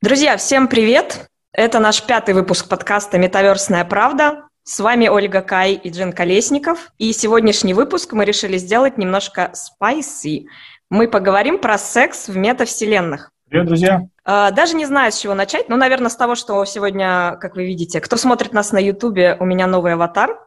[0.00, 1.28] Друзья, всем привет!
[1.52, 4.44] Это наш пятый выпуск подкаста «Метаверсная правда».
[4.62, 6.92] С вами Ольга Кай и Джин Колесников.
[6.98, 10.46] И сегодняшний выпуск мы решили сделать немножко спайси.
[10.88, 13.32] Мы поговорим про секс в метавселенных.
[13.48, 14.02] Привет, друзья!
[14.24, 15.68] А, даже не знаю, с чего начать.
[15.68, 19.44] Ну, наверное, с того, что сегодня, как вы видите, кто смотрит нас на Ютубе, у
[19.44, 20.38] меня новый аватар,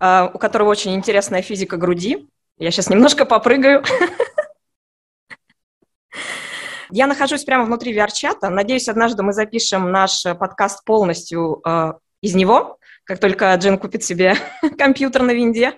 [0.00, 2.28] а, у которого очень интересная физика груди.
[2.58, 3.84] Я сейчас немножко попрыгаю.
[6.94, 8.50] Я нахожусь прямо внутри VR-чата.
[8.50, 14.36] Надеюсь, однажды мы запишем наш подкаст полностью э, из него, как только Джин купит себе
[14.78, 15.72] компьютер на винде.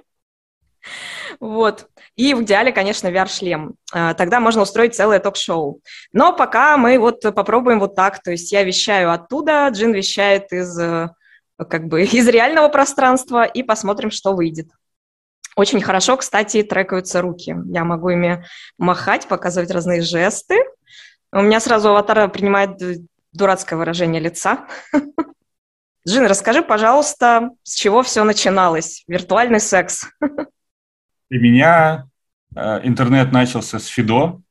[1.39, 1.87] Вот.
[2.17, 3.77] И в идеале, конечно, VR-шлем.
[3.95, 5.81] Э, тогда можно устроить целое ток-шоу.
[6.13, 8.21] Но пока мы вот попробуем вот так.
[8.21, 11.11] То есть я вещаю оттуда, Джин вещает из, э,
[11.59, 14.67] как бы, из реального пространства, и посмотрим, что выйдет.
[15.55, 17.55] Очень хорошо, кстати, трекаются руки.
[17.67, 18.45] Я могу ими
[18.79, 20.57] махать, показывать разные жесты.
[21.35, 22.81] У меня сразу аватар принимает
[23.33, 24.69] дурацкое выражение лица.
[26.09, 29.03] Джин, расскажи, пожалуйста, с чего все начиналось?
[29.09, 30.07] Виртуальный секс.
[31.31, 32.07] Для меня
[32.55, 34.43] э, интернет начался с Фидо.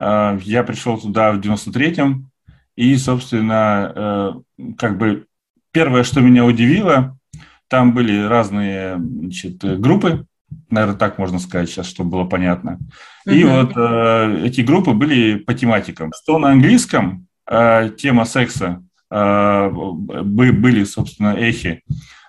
[0.00, 2.30] Э, я пришел туда в 93-м.
[2.76, 5.26] И, собственно, э, как бы
[5.70, 7.14] первое, что меня удивило,
[7.68, 10.24] там были разные значит, группы,
[10.70, 12.78] наверное, так можно сказать сейчас, чтобы было понятно.
[13.26, 13.52] И угу.
[13.54, 16.12] вот э, эти группы были по тематикам.
[16.14, 21.82] Что на английском э, тема секса э, были, собственно, эхи,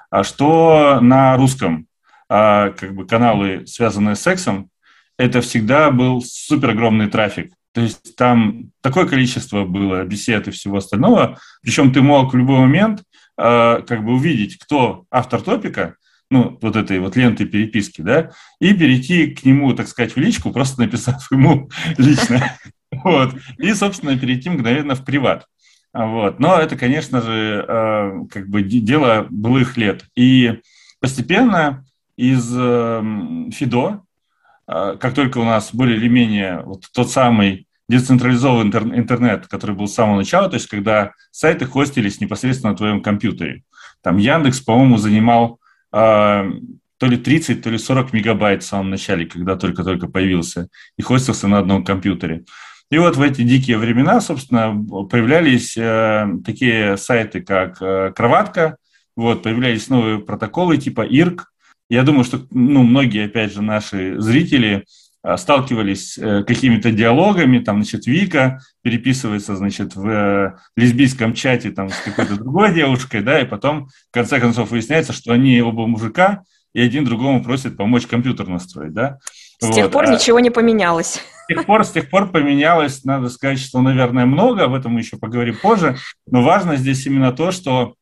[0.10, 1.88] а что на русском
[2.30, 4.70] э, как бы каналы, связанные с сексом,
[5.18, 7.54] это всегда был супер огромный трафик.
[7.74, 12.60] То есть там такое количество было бесед и всего остального, причем ты мог в любой
[12.60, 13.02] момент
[13.38, 15.96] э, как бы увидеть, кто автор топика,
[16.34, 20.52] ну, вот этой вот ленты переписки, да, и перейти к нему, так сказать, в личку,
[20.52, 22.58] просто написав ему лично.
[22.92, 23.36] Вот.
[23.58, 25.46] И, собственно, перейти мгновенно в приват.
[25.94, 26.40] Вот.
[26.40, 30.06] Но это, конечно же, э, как бы дело былых лет.
[30.16, 30.60] И
[31.00, 31.86] постепенно
[32.18, 34.02] из эм, Фидо,
[34.68, 39.88] э, как только у нас более или менее вот тот самый децентрализованный интернет, который был
[39.88, 43.64] с самого начала, то есть когда сайты хостились непосредственно на твоем компьютере.
[44.02, 45.60] Там Яндекс, по-моему, занимал
[45.94, 51.48] то ли 30, то ли 40 мегабайт в самом начале, когда только-только появился, и хостился
[51.48, 52.46] на одном компьютере.
[52.90, 54.72] И вот в эти дикие времена, собственно,
[55.06, 58.78] появлялись э, такие сайты, как э, Кроватка,
[59.16, 61.52] вот, появлялись новые протоколы типа ИРК.
[61.90, 64.86] Я думаю, что ну, многие, опять же, наши зрители
[65.38, 71.98] сталкивались э, какими-то диалогами, там, значит, Вика переписывается, значит, в э, лесбийском чате там с
[72.00, 76.82] какой-то другой девушкой, да, и потом, в конце концов, выясняется, что они оба мужика, и
[76.82, 79.20] один другому просит помочь компьютер настроить, да.
[79.60, 79.76] С вот.
[79.76, 81.22] тех пор а, ничего не поменялось.
[81.44, 85.00] С тех пор, с тех пор поменялось, надо сказать, что, наверное, много, об этом мы
[85.00, 85.98] еще поговорим позже,
[86.30, 87.96] но важно здесь именно то, что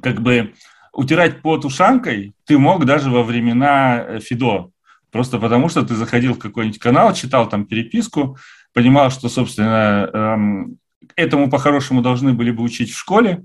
[0.00, 0.52] как бы
[0.92, 4.70] утирать под ушанкой ты мог даже во времена э, Фидо,
[5.16, 8.36] просто потому что ты заходил в какой-нибудь канал, читал там переписку,
[8.74, 10.76] понимал, что, собственно, эм,
[11.16, 13.44] этому по-хорошему должны были бы учить в школе,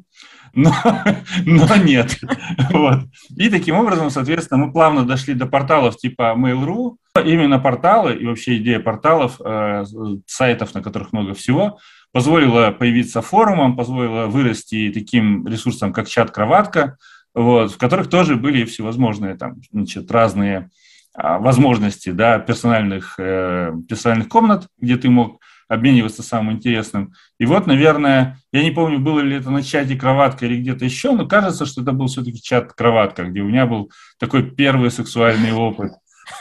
[0.54, 0.74] но,
[1.46, 2.20] но нет.
[2.72, 3.00] Вот.
[3.38, 6.98] И таким образом, соответственно, мы плавно дошли до порталов типа Mail.ru.
[7.24, 9.86] Именно порталы и вообще идея порталов, э,
[10.28, 11.80] сайтов, на которых много всего,
[12.12, 16.98] позволила появиться форумам, позволила вырасти таким ресурсам, как чат-кроватка,
[17.34, 20.70] вот, в которых тоже были всевозможные там, значит, разные
[21.16, 27.14] возможности да, персональных, э, персональных комнат, где ты мог обмениваться самым интересным.
[27.40, 31.14] И вот, наверное, я не помню, было ли это на чате кроватка или где-то еще,
[31.14, 33.90] но кажется, что это был все-таки чат кроватка, где у меня был
[34.20, 35.94] такой первый сексуальный опыт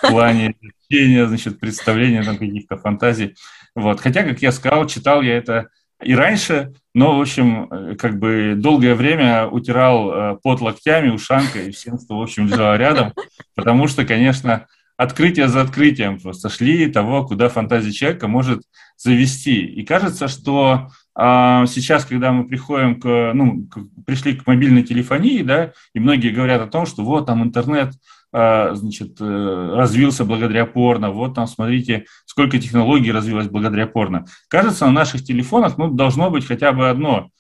[0.03, 0.55] в плане
[0.91, 3.37] значит, представления там каких-то фантазий.
[3.75, 4.01] Вот.
[4.01, 5.69] Хотя, как я сказал, читал я это
[6.03, 11.69] и раньше, но, в общем, э, как бы долгое время утирал э, под локтями, ушанкой
[11.69, 13.12] и всем, что, в общем, лежало рядом,
[13.55, 14.66] потому что, конечно,
[14.97, 18.62] открытие за открытием просто шли того, куда фантазия человека может
[18.99, 19.65] завести.
[19.65, 23.66] И кажется, что а, сейчас, когда мы приходим к, ну,
[24.07, 27.92] пришли к мобильной телефонии, да, и многие говорят о том, что вот там интернет
[28.32, 34.27] значит, э, развился благодаря порно, вот там, смотрите, сколько технологий развилось благодаря порно.
[34.48, 37.30] Кажется, на наших телефонах ну, должно быть хотя бы одно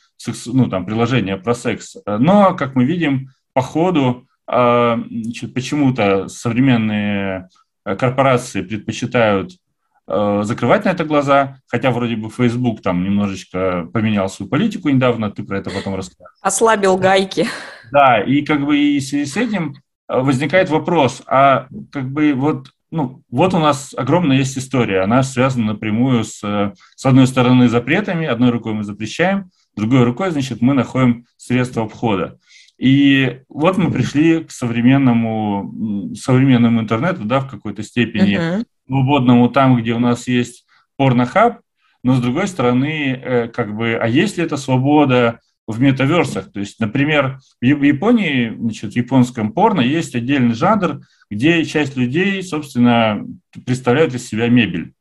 [0.46, 1.96] ну, там, приложение про секс.
[2.06, 4.98] Но, как мы видим, по ходу а,
[5.54, 7.48] почему-то современные
[7.84, 9.52] э, корпорации предпочитают
[10.08, 15.30] э, закрывать на это глаза, хотя вроде бы Facebook там немножечко поменял свою политику недавно,
[15.30, 16.34] ты про это потом расскажешь.
[16.40, 17.46] Ослабил гайки.
[17.92, 19.76] Да, и как бы и с этим
[20.10, 25.02] возникает вопрос, а как бы вот ну, вот у нас огромная есть история.
[25.02, 30.60] Она связана напрямую с, с одной стороны, запретами, одной рукой мы запрещаем, другой рукой, значит,
[30.60, 32.38] мы находим средства обхода.
[32.78, 38.64] И вот мы пришли к современному, современному интернету, да, в какой-то степени uh-huh.
[38.86, 40.64] свободному там, где у нас есть
[40.96, 41.60] порнохаб,
[42.02, 46.52] но с другой стороны, э, как бы, а есть ли это свобода в метаверсах?
[46.52, 51.00] То есть, например, в Японии, значит, в японском порно есть отдельный жанр,
[51.30, 53.24] где часть людей, собственно,
[53.64, 54.92] представляют из себя мебель.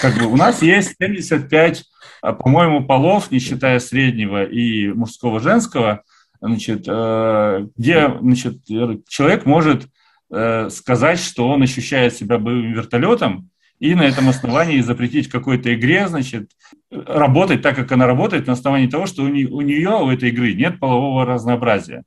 [0.00, 1.84] Как бы у нас есть 75,
[2.22, 6.02] а, по-моему, полов, не считая среднего и мужского, женского,
[6.40, 8.64] значит, э, где значит,
[9.08, 9.86] человек может
[10.30, 13.50] э, сказать, что он ощущает себя боевым вертолетом,
[13.80, 16.50] и на этом основании запретить какой-то игре, значит,
[16.90, 20.30] работать так, как она работает, на основании того, что у, не, у нее, у этой
[20.30, 22.02] игры нет полового разнообразия.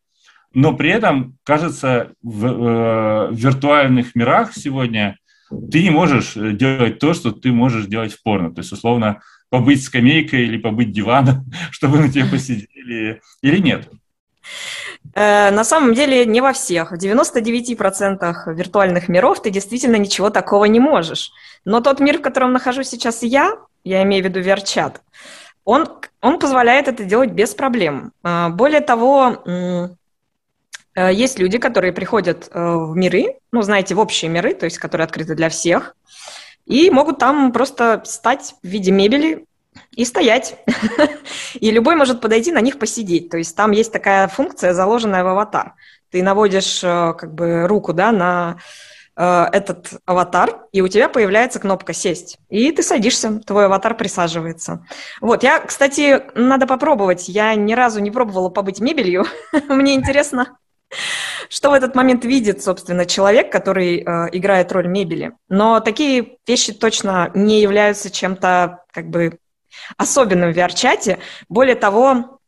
[0.54, 5.18] Но при этом, кажется, в, э, в виртуальных мирах сегодня
[5.72, 8.54] ты не можешь делать то, что ты можешь делать в порно.
[8.54, 13.90] То есть, условно, побыть скамейкой или побыть диваном, чтобы на тебе посидели, или нет.
[15.14, 16.92] Э, на самом деле не во всех.
[16.92, 21.32] В 99% виртуальных миров ты действительно ничего такого не можешь.
[21.66, 25.02] Но тот мир, в котором нахожусь сейчас я, я имею в виду VR-чат,
[25.64, 25.88] он,
[26.22, 28.14] он позволяет это делать без проблем.
[28.24, 29.90] Э, более того, э,
[30.96, 35.36] есть люди, которые приходят в миры, ну, знаете, в общие миры, то есть которые открыты
[35.36, 35.96] для всех,
[36.66, 39.46] и могут там просто стать в виде мебели
[39.96, 40.56] и стоять.
[41.54, 43.30] и любой может подойти на них посидеть.
[43.30, 45.74] То есть там есть такая функция, заложенная в аватар.
[46.12, 48.58] Ты наводишь э, как бы руку да, на
[49.16, 52.38] э, этот аватар, и у тебя появляется кнопка «Сесть».
[52.50, 54.86] И ты садишься, твой аватар присаживается.
[55.22, 57.30] Вот, я, кстати, надо попробовать.
[57.30, 59.26] Я ни разу не пробовала побыть мебелью.
[59.70, 60.58] Мне интересно,
[61.48, 65.34] что в этот момент видит, собственно, человек, который э, играет роль мебели.
[65.48, 69.40] Но такие вещи точно не являются чем-то как бы
[69.98, 71.20] особенным в VR-чате.
[71.50, 72.40] Более того,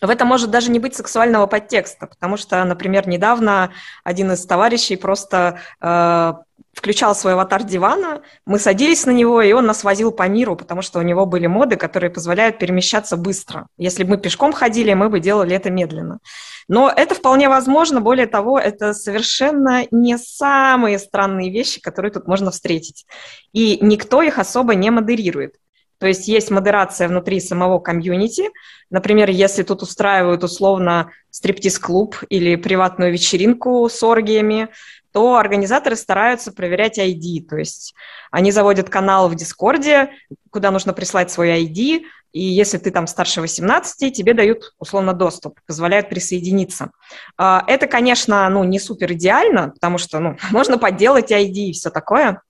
[0.00, 3.72] в этом может даже не быть сексуального подтекста, потому что, например, недавно
[4.02, 6.32] один из товарищей просто э,
[6.72, 10.80] включал свой аватар дивана, мы садились на него, и он нас возил по миру, потому
[10.80, 13.66] что у него были моды, которые позволяют перемещаться быстро.
[13.76, 16.20] Если бы мы пешком ходили, мы бы делали это медленно.
[16.68, 22.50] Но это вполне возможно, более того, это совершенно не самые странные вещи, которые тут можно
[22.50, 23.06] встретить.
[23.52, 25.56] И никто их особо не модерирует.
[26.00, 28.50] То есть есть модерация внутри самого комьюнити.
[28.88, 34.70] Например, если тут устраивают условно стриптиз-клуб или приватную вечеринку с оргиями,
[35.12, 37.46] то организаторы стараются проверять ID.
[37.48, 37.94] То есть
[38.30, 40.10] они заводят канал в Дискорде,
[40.50, 42.02] куда нужно прислать свой ID,
[42.32, 46.92] и если ты там старше 18, тебе дают условно доступ, позволяют присоединиться.
[47.36, 51.90] А, это, конечно, ну, не супер идеально, потому что ну, можно подделать ID и все
[51.90, 52.40] такое,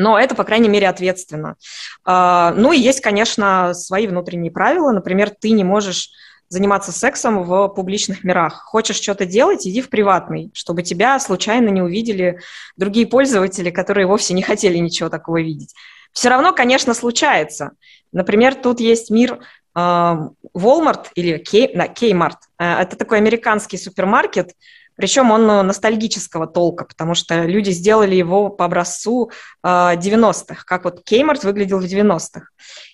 [0.00, 1.56] но это, по крайней мере, ответственно.
[2.04, 4.92] А, ну и есть, конечно, свои внутренние правила.
[4.92, 6.10] Например, ты не можешь
[6.48, 8.62] заниматься сексом в публичных мирах.
[8.64, 12.40] Хочешь что-то делать, иди в приватный, чтобы тебя случайно не увидели
[12.76, 15.74] другие пользователи, которые вовсе не хотели ничего такого видеть.
[16.12, 17.72] Все равно, конечно, случается.
[18.10, 19.38] Например, тут есть мир
[19.74, 22.38] а, Walmart или Kmart.
[22.58, 24.54] Э, это такой американский супермаркет,
[24.96, 29.30] причем он э, ностальгического толка, потому что люди сделали его по образцу
[29.64, 32.46] 90-х, э, как вот Кеймарт выглядел в 90-х.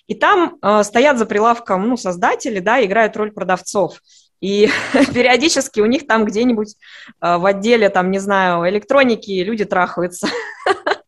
[0.07, 4.01] И там э, стоят за прилавком ну, создатели, да, играют роль продавцов.
[4.39, 4.69] И
[5.13, 6.75] периодически у них там где-нибудь
[7.19, 10.27] в отделе, там, не знаю, электроники люди трахаются.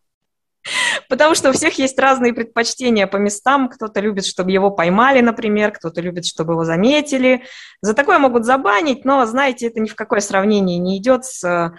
[1.10, 3.68] Потому что у всех есть разные предпочтения по местам.
[3.68, 7.44] Кто-то любит, чтобы его поймали, например, кто-то любит, чтобы его заметили.
[7.82, 11.74] За такое могут забанить, но, знаете, это ни в какое сравнение не идет с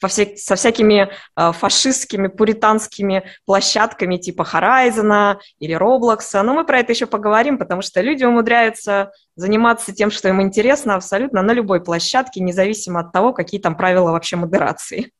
[0.00, 6.42] по все, со всякими э, фашистскими, пуританскими площадками типа Horizon или Roblox.
[6.42, 10.96] Но мы про это еще поговорим, потому что люди умудряются заниматься тем, что им интересно
[10.96, 15.12] абсолютно на любой площадке, независимо от того, какие там правила вообще модерации.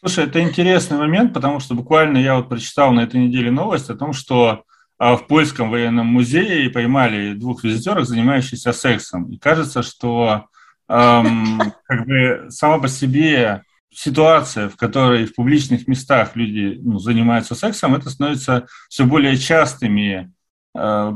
[0.00, 3.96] Слушай, это интересный момент, потому что буквально я вот прочитал на этой неделе новость о
[3.96, 4.62] том, что
[4.96, 9.28] а, в Польском военном музее поймали двух визитеров, занимающихся сексом.
[9.30, 10.46] И кажется, что
[10.88, 17.56] эм, как бы сама по себе ситуация, в которой в публичных местах люди ну, занимаются
[17.56, 20.32] сексом, это становится все более частыми,
[20.76, 21.12] э,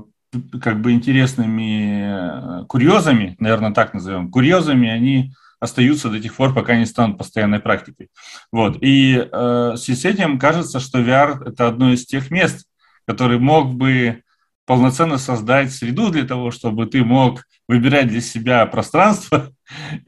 [0.60, 4.30] как бы интересными э, курьезами, наверное, так назовем.
[4.30, 5.32] Курьезами они
[5.62, 8.08] остаются до тех пор, пока не станут постоянной практикой.
[8.50, 8.78] Вот.
[8.80, 12.66] И э, с этим кажется, что VR– это одно из тех мест,
[13.06, 14.22] который мог бы
[14.66, 19.50] полноценно создать среду для того, чтобы ты мог выбирать для себя пространство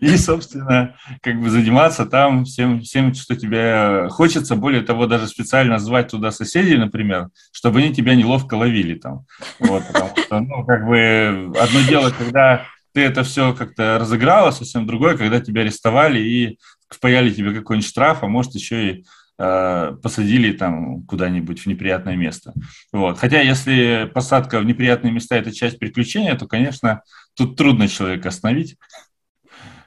[0.00, 4.56] и, собственно, как бы заниматься там всем, всем, что тебе хочется.
[4.56, 9.24] Более того, даже специально звать туда соседей, например, чтобы они тебя неловко ловили там.
[9.60, 14.86] Вот, потому что, ну, как бы одно дело, когда ты это все как-то разыграла, совсем
[14.86, 16.58] другое, когда тебя арестовали и
[16.88, 19.04] впаяли тебе какой-нибудь штраф, а может еще и
[19.36, 22.52] Э, посадили там куда-нибудь в неприятное место.
[22.92, 23.18] Вот.
[23.18, 27.02] Хотя если посадка в неприятные места– это часть приключения, то, конечно,
[27.34, 28.76] тут трудно человека остановить.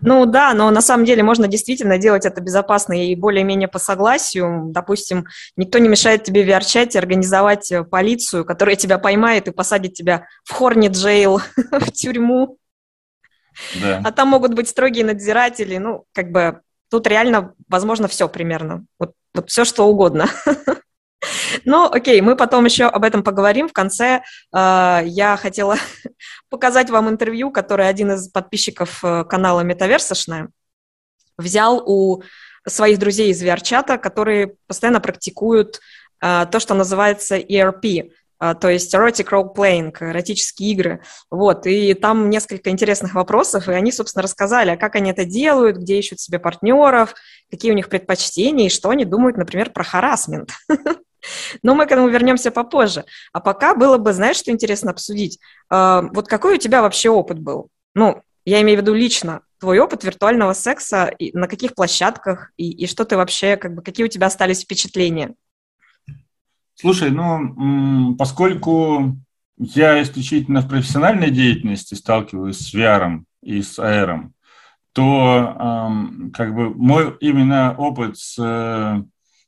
[0.02, 4.66] Ну да, но на самом деле можно действительно делать это безопасно и более-менее по согласию.
[4.72, 9.94] Допустим, никто не мешает тебе в VR-чате организовать э, полицию, которая тебя поймает и посадит
[9.94, 11.40] тебя в Хорни Джейл,
[11.72, 12.58] в тюрьму.
[13.82, 14.02] Да.
[14.04, 15.78] А там могут быть строгие надзиратели.
[15.78, 18.86] Ну, как бы тут реально возможно все примерно.
[19.00, 20.28] Вот вот все что угодно.
[21.66, 23.68] Ну, окей, мы потом еще об этом поговорим.
[23.68, 24.22] В конце
[24.54, 25.78] э, я хотела
[26.50, 30.50] показать вам интервью, которое один из подписчиков э, канала Метаверсошная
[31.38, 32.22] взял у
[32.68, 35.80] своих друзей из VR-чата, которые постоянно практикуют
[36.22, 41.01] э, то, что называется ERP, то есть erotic role-playing, эротические игры.
[41.32, 45.77] Вот, и там несколько интересных вопросов, и они, собственно, рассказали, а как они это делают,
[45.77, 47.13] где ищут себе партнеров,
[47.50, 50.51] какие у них предпочтения, и что они думают, например, про харасмент.
[51.63, 53.06] Но мы к этому вернемся попозже.
[53.34, 55.39] А пока было бы, знаешь, что интересно обсудить?
[55.70, 57.70] А, вот какой у тебя вообще опыт был?
[57.96, 62.70] Ну, я имею в виду лично, твой опыт виртуального секса, и на каких площадках, и,
[62.72, 65.34] и что ты вообще, как бы, какие у тебя остались впечатления?
[66.79, 69.17] Слушай, ну, поскольку
[69.57, 74.29] я исключительно в профессиональной деятельности сталкиваюсь с VR и с AR,
[74.93, 75.91] то
[76.34, 79.03] как бы мой именно опыт с э,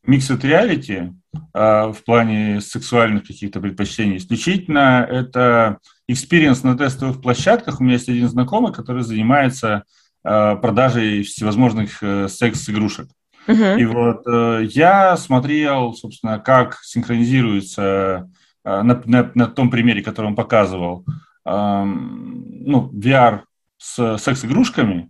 [0.07, 1.13] Mixed Reality
[1.53, 7.79] э, в плане сексуальных каких-то предпочтений исключительно это experience на тестовых площадках.
[7.79, 9.83] У меня есть один знакомый, который занимается
[10.24, 13.09] э, продажей всевозможных секс-игрушек.
[13.50, 13.79] Uh-huh.
[13.79, 18.29] И вот э, я смотрел, собственно, как синхронизируется
[18.63, 21.03] э, на, на, на том примере, который он показывал,
[21.46, 23.41] э, ну, VR
[23.77, 25.10] с секс-игрушками.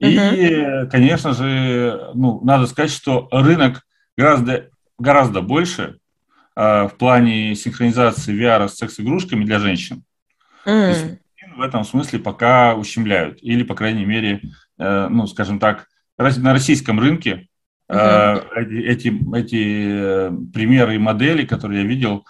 [0.00, 0.86] Uh-huh.
[0.86, 3.82] И, конечно же, ну, надо сказать, что рынок
[4.16, 5.98] гораздо, гораздо больше
[6.54, 10.04] э, в плане синхронизации VR с секс-игрушками для женщин.
[10.64, 11.18] Uh-huh.
[11.56, 13.42] В этом смысле пока ущемляют.
[13.42, 14.42] Или, по крайней мере,
[14.78, 17.48] э, ну, скажем так, на российском рынке
[17.90, 18.44] Uh-huh.
[18.84, 22.24] Эти, эти э, примеры и модели, которые я видел,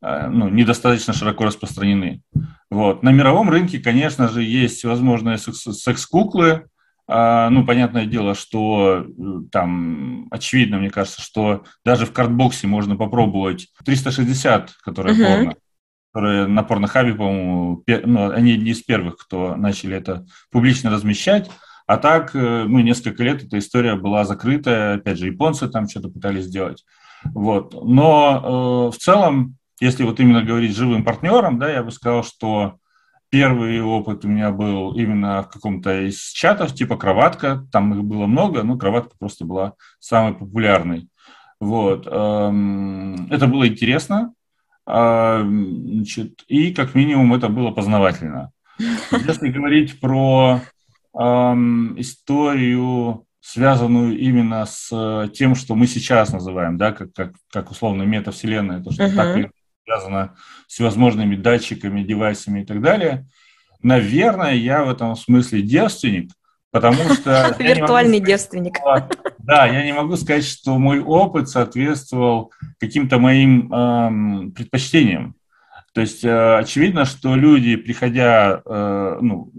[0.00, 2.22] э, ну, недостаточно широко распространены.
[2.70, 3.02] Вот.
[3.02, 6.64] На мировом рынке, конечно же, есть всевозможные секс-куклы.
[7.06, 9.06] А, ну, понятное дело, что
[9.50, 15.26] там очевидно, мне кажется, что даже в картбоксе можно попробовать 360, которые uh-huh.
[15.26, 15.54] порно,
[16.14, 21.50] которые на порнохабе, по-моему, ну, они не из первых, кто начали это публично размещать.
[21.92, 26.44] А так, ну, несколько лет эта история была закрытая, опять же, японцы там что-то пытались
[26.44, 26.86] сделать.
[27.34, 27.74] Вот.
[27.84, 32.78] Но э, в целом, если вот именно говорить живым партнером, да, я бы сказал, что
[33.28, 38.24] первый опыт у меня был именно в каком-то из чатов, типа кроватка, там их было
[38.24, 41.10] много, но кроватка просто была самой популярной.
[41.60, 42.08] Вот.
[42.10, 44.32] Эм, это было интересно,
[44.86, 48.50] а, значит, и как минимум это было познавательно.
[48.78, 50.62] Если говорить про
[51.14, 58.04] историю, связанную именно с э, тем, что мы сейчас называем, да, как, как, как условно
[58.04, 59.16] метавселенная, то, что uh-huh.
[59.16, 59.50] так
[59.84, 60.36] связано
[60.68, 63.26] с всевозможными датчиками, девайсами и так далее.
[63.82, 66.30] Наверное, я в этом смысле девственник,
[66.70, 67.54] потому что...
[67.58, 68.76] Виртуальный девственник.
[69.38, 75.34] Да, я не могу сказать, что мой опыт соответствовал каким-то моим эм, предпочтениям.
[75.94, 79.50] То есть э, очевидно, что люди, приходя э, ну,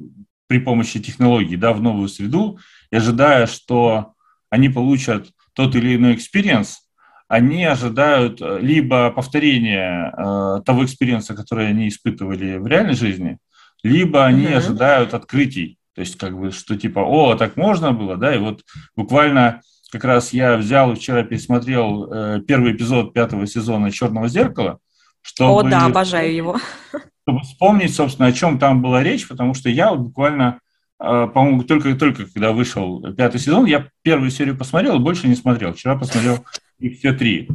[0.54, 2.60] при помощи технологий да, в новую среду,
[2.92, 4.14] и ожидая, что
[4.52, 6.82] они получат тот или иной experience,
[7.28, 13.40] они ожидают э, либо повторения э, того experience а, который они испытывали в реальной жизни,
[13.82, 14.58] либо они mm-hmm.
[14.58, 15.80] ожидают открытий.
[15.96, 18.62] То есть, как бы, что типа, о, так можно было, да, и вот
[18.96, 24.78] буквально как раз я взял и вчера пересмотрел э, первый эпизод пятого сезона «Черного зеркала»,
[25.24, 25.62] чтобы...
[25.62, 26.60] О, да, обожаю его
[27.24, 30.60] чтобы вспомнить, собственно, о чем там была речь, потому что я вот буквально,
[31.00, 35.74] э, по-моему, только-только, когда вышел пятый сезон, я первую серию посмотрел, больше не смотрел.
[35.74, 36.44] Вчера посмотрел
[36.80, 37.50] их все три.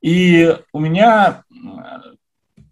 [0.00, 1.56] И у меня э,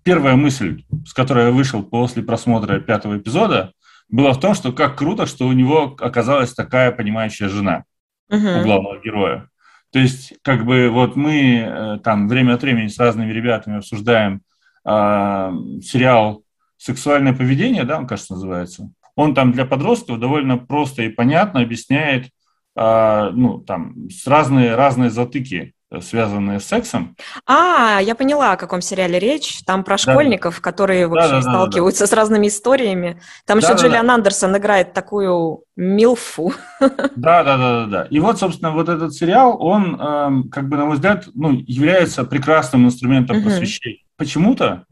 [0.02, 3.72] первая мысль, с которой я вышел после просмотра пятого эпизода,
[4.08, 7.84] была в том, что как круто, что у него оказалась такая понимающая жена
[8.32, 8.60] uh-huh.
[8.60, 9.50] у главного героя.
[9.92, 14.40] То есть, как бы вот мы э, там время от времени с разными ребятами обсуждаем
[14.88, 16.42] сериал
[16.76, 18.90] «Сексуальное поведение», да, он, кажется, называется.
[19.16, 22.30] Он там для подростков довольно просто и понятно объясняет,
[22.76, 27.16] ну, там, с разные, разные затыки связанные с сексом.
[27.46, 29.60] А, я поняла, о каком сериале речь.
[29.64, 30.60] Там про школьников, да.
[30.60, 32.10] которые, в общем, да, да, сталкиваются да, да.
[32.10, 33.20] с разными историями.
[33.46, 34.14] Там да, еще да, Джиллиан да.
[34.14, 36.52] Андерсон играет такую милфу.
[36.80, 38.02] Да, да, да, да, да.
[38.10, 42.24] И вот, собственно, вот этот сериал, он, э, как бы, на мой взгляд, ну, является
[42.24, 43.46] прекрасным инструментом угу.
[43.46, 44.02] просвещения.
[44.18, 44.84] Почему-то,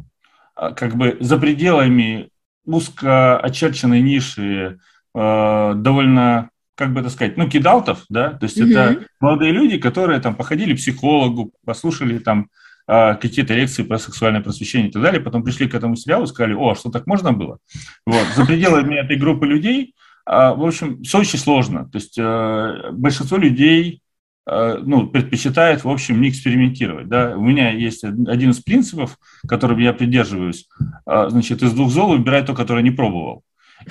[0.57, 2.31] э, как бы, за пределами
[2.65, 4.79] узко очерченной ниши
[5.15, 8.71] э, довольно как бы это сказать, ну, кидалтов, да, то есть mm-hmm.
[8.71, 12.49] это молодые люди, которые там походили к психологу, послушали там
[12.87, 16.29] а, какие-то лекции про сексуальное просвещение и так далее, потом пришли к этому сериалу и
[16.29, 17.59] сказали, о, а что так можно было?
[18.07, 22.91] Вот, за пределами этой группы людей, а, в общем, все очень сложно, то есть э,
[22.93, 24.03] большинство людей
[24.47, 27.09] ну, предпочитает, в общем, не экспериментировать.
[27.09, 27.37] Да?
[27.37, 30.69] У меня есть один из принципов, которым я придерживаюсь.
[31.05, 33.43] Значит, из двух зол выбирать то, которое не пробовал.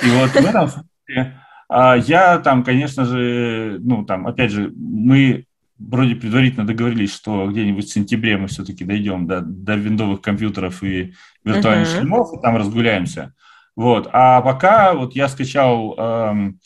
[0.02, 5.46] И вот в этом смысле а я там, конечно же, ну, там, опять же, мы
[5.78, 11.14] вроде предварительно договорились, что где-нибудь в сентябре мы все-таки дойдем до, до виндовых компьютеров и
[11.44, 12.00] виртуальных uh-huh.
[12.00, 13.34] шлемов, и там разгуляемся.
[13.76, 14.08] Вот.
[14.14, 16.60] А пока вот я скачал эм,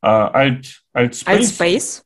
[0.00, 0.64] э, Alt,
[0.96, 1.24] Altspace.
[1.26, 2.02] Altspace.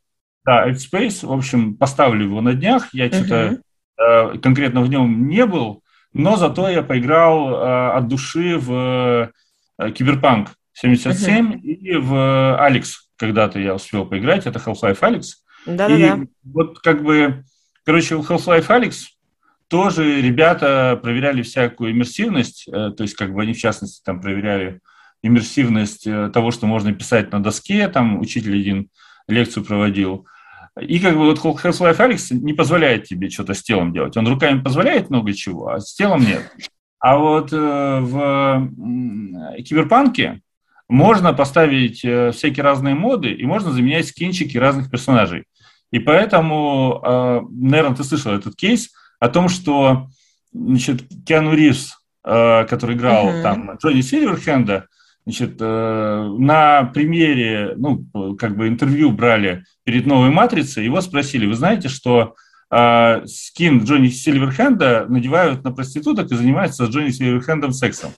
[0.46, 1.26] Да, Altspace.
[1.26, 2.88] В общем, поставлю его на днях.
[2.94, 3.60] Я что-то
[3.98, 9.32] э, конкретно в нем не был, но зато я поиграл э, от души в
[9.78, 11.60] э, Киберпанк 77, uh-huh.
[11.60, 15.42] и в Алекс когда-то я успел поиграть, это Half-Life Алекс.
[15.66, 15.94] Да-да-да.
[16.22, 17.44] И вот как бы,
[17.84, 19.08] короче, в Half-Life Алекс
[19.68, 24.80] тоже ребята проверяли всякую иммерсивность, э, то есть как бы они в частности там проверяли
[25.22, 28.90] иммерсивность э, того, что можно писать на доске, там учитель один
[29.26, 30.26] лекцию проводил.
[30.80, 34.16] И как бы вот Half-Life Алекс не позволяет тебе что-то с телом делать.
[34.16, 36.50] Он руками позволяет много чего, а с телом нет.
[36.98, 38.70] А вот э, в
[39.64, 40.42] Киберпанке
[40.88, 45.44] можно поставить э, всякие разные моды, и можно заменять скинчики разных персонажей.
[45.90, 50.08] И поэтому, э, наверное, ты слышал этот кейс о том, что
[50.52, 53.42] значит, Киану Ривз, э, который играл uh-huh.
[53.42, 54.86] там Джонни Сильверхенда,
[55.26, 58.06] значит, на примере, ну,
[58.36, 62.36] как бы интервью брали перед новой «Матрицей», его спросили, вы знаете, что
[62.68, 68.12] а, скин Джонни Сильверхенда надевают на проституток и занимаются с Джонни Сильверхендом сексом.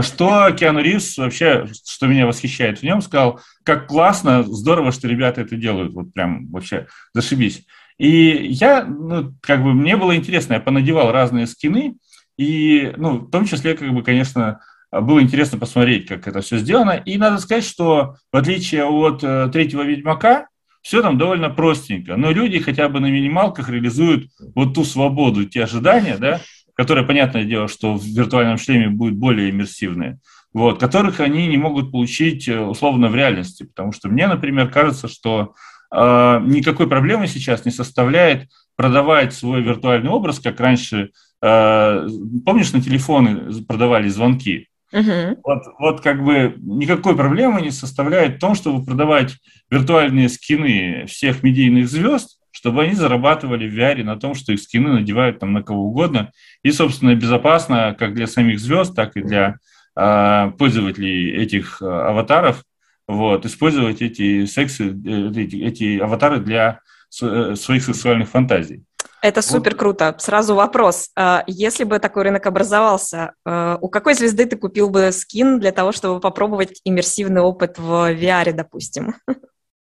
[0.00, 5.42] Что Киану Ривз вообще, что меня восхищает в нем, сказал, как классно, здорово, что ребята
[5.42, 7.66] это делают, вот прям вообще зашибись.
[7.96, 11.94] И я, ну, как бы, мне было интересно, я понадевал разные скины,
[12.36, 14.60] и, ну, в том числе, как бы, конечно,
[15.00, 16.92] было интересно посмотреть, как это все сделано.
[17.04, 20.48] И надо сказать, что в отличие от э, третьего Ведьмака,
[20.82, 25.64] все там довольно простенько, но люди хотя бы на минималках реализуют вот ту свободу, те
[25.64, 26.42] ожидания, да,
[26.74, 30.18] которые, понятное дело, что в виртуальном шлеме будут более иммерсивные,
[30.52, 35.08] вот, которых они не могут получить э, условно в реальности, потому что мне, например, кажется,
[35.08, 35.54] что
[35.90, 42.08] э, никакой проблемы сейчас не составляет продавать свой виртуальный образ, как раньше, э,
[42.44, 45.40] помнишь, на телефоны продавали звонки, Угу.
[45.42, 49.34] Вот, вот как бы никакой проблемы не составляет в том, чтобы продавать
[49.68, 54.92] виртуальные скины всех медийных звезд, чтобы они зарабатывали в VR на том, что их скины
[54.92, 56.30] надевают там на кого угодно.
[56.62, 59.56] И, собственно, безопасно как для самих звезд, так и для
[59.96, 62.62] э, пользователей этих э, аватаров,
[63.08, 66.78] вот, использовать эти сексы, э, эти, эти аватары для
[67.20, 68.84] э, своих сексуальных фантазий.
[69.24, 70.14] Это супер круто.
[70.18, 71.08] Сразу вопрос.
[71.16, 75.72] А, если бы такой рынок образовался, а, у какой звезды ты купил бы скин для
[75.72, 79.14] того, чтобы попробовать иммерсивный опыт в VR, допустим?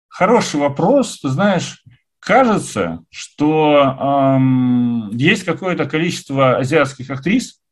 [0.08, 1.20] Хороший вопрос.
[1.20, 1.82] Ты знаешь,
[2.20, 7.62] кажется, что эм, есть какое-то количество азиатских актрис,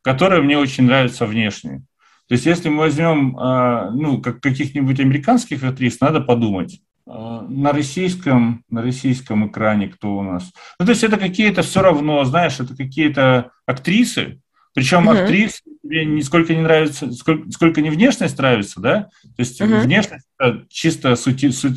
[0.00, 1.82] которые мне очень нравятся внешне.
[2.26, 6.80] То есть, если мы возьмем э, ну, как каких-нибудь американских актрис, надо подумать.
[7.08, 10.50] Э, на российском, на российском экране кто у нас?
[10.78, 14.40] Ну, то есть это какие-то все равно, знаешь, это какие-то актрисы,
[14.74, 15.22] причем uh-huh.
[15.22, 19.08] актрис тебе нисколько не нравится, сколько, сколько не внешность нравится, да?
[19.22, 19.80] То есть uh-huh.
[19.80, 20.26] внешность
[20.68, 21.68] чисто сути, су,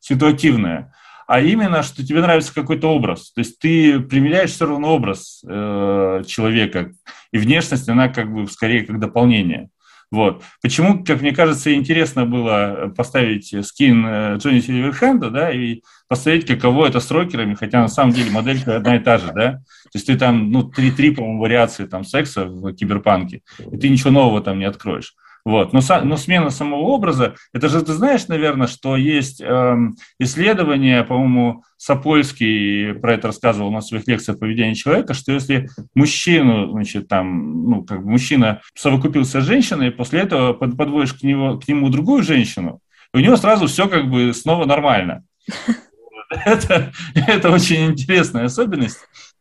[0.00, 0.94] ситуативная,
[1.26, 3.32] а именно, что тебе нравится какой-то образ.
[3.32, 6.92] То есть ты примеряешь все равно образ э, человека,
[7.30, 9.68] и внешность, она как бы скорее как дополнение.
[10.12, 10.42] Вот.
[10.62, 16.86] Почему, как мне кажется, интересно было поставить скин э, Джонни Сильверхенда, да, и посмотреть, каково
[16.86, 19.52] это с рокерами, хотя на самом деле моделька одна и та же, да.
[19.52, 24.10] То есть ты там, ну, три-три, по-моему, вариации там секса в киберпанке, и ты ничего
[24.10, 25.14] нового там не откроешь.
[25.46, 25.72] Вот.
[25.72, 31.62] Но, но смена самого образа, это же ты знаешь, наверное, что есть эм, исследование, по-моему,
[31.76, 37.84] Сапольский про это рассказывал на своих лекциях поведения человека, что если мужчину, значит, там, ну,
[37.84, 42.80] как бы мужчина совокупился с женщиной, после этого подводишь к, него, к нему другую женщину,
[43.14, 45.22] у него сразу все как бы снова нормально.
[46.44, 48.98] Это, это очень интересная особенность,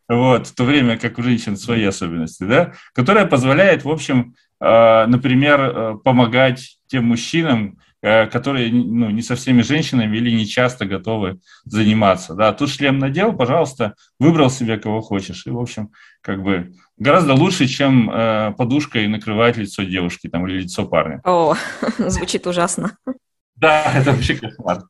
[0.08, 5.60] вот, в то время как у женщин свои особенности, да, которая позволяет, в общем, например,
[5.62, 11.40] э, помогать тем мужчинам, э, которые ну, не со всеми женщинами или не часто готовы
[11.66, 12.36] заниматься.
[12.36, 12.54] Да.
[12.54, 15.46] Тут шлем надел, пожалуйста, выбрал себе кого хочешь.
[15.46, 15.90] И, в общем,
[16.22, 21.22] как бы гораздо лучше, чем э, подушкой накрывать лицо девушки там, или лицо парня.
[21.24, 21.56] О,
[21.98, 22.98] звучит ужасно.
[23.56, 24.84] Да, это вообще кошмар.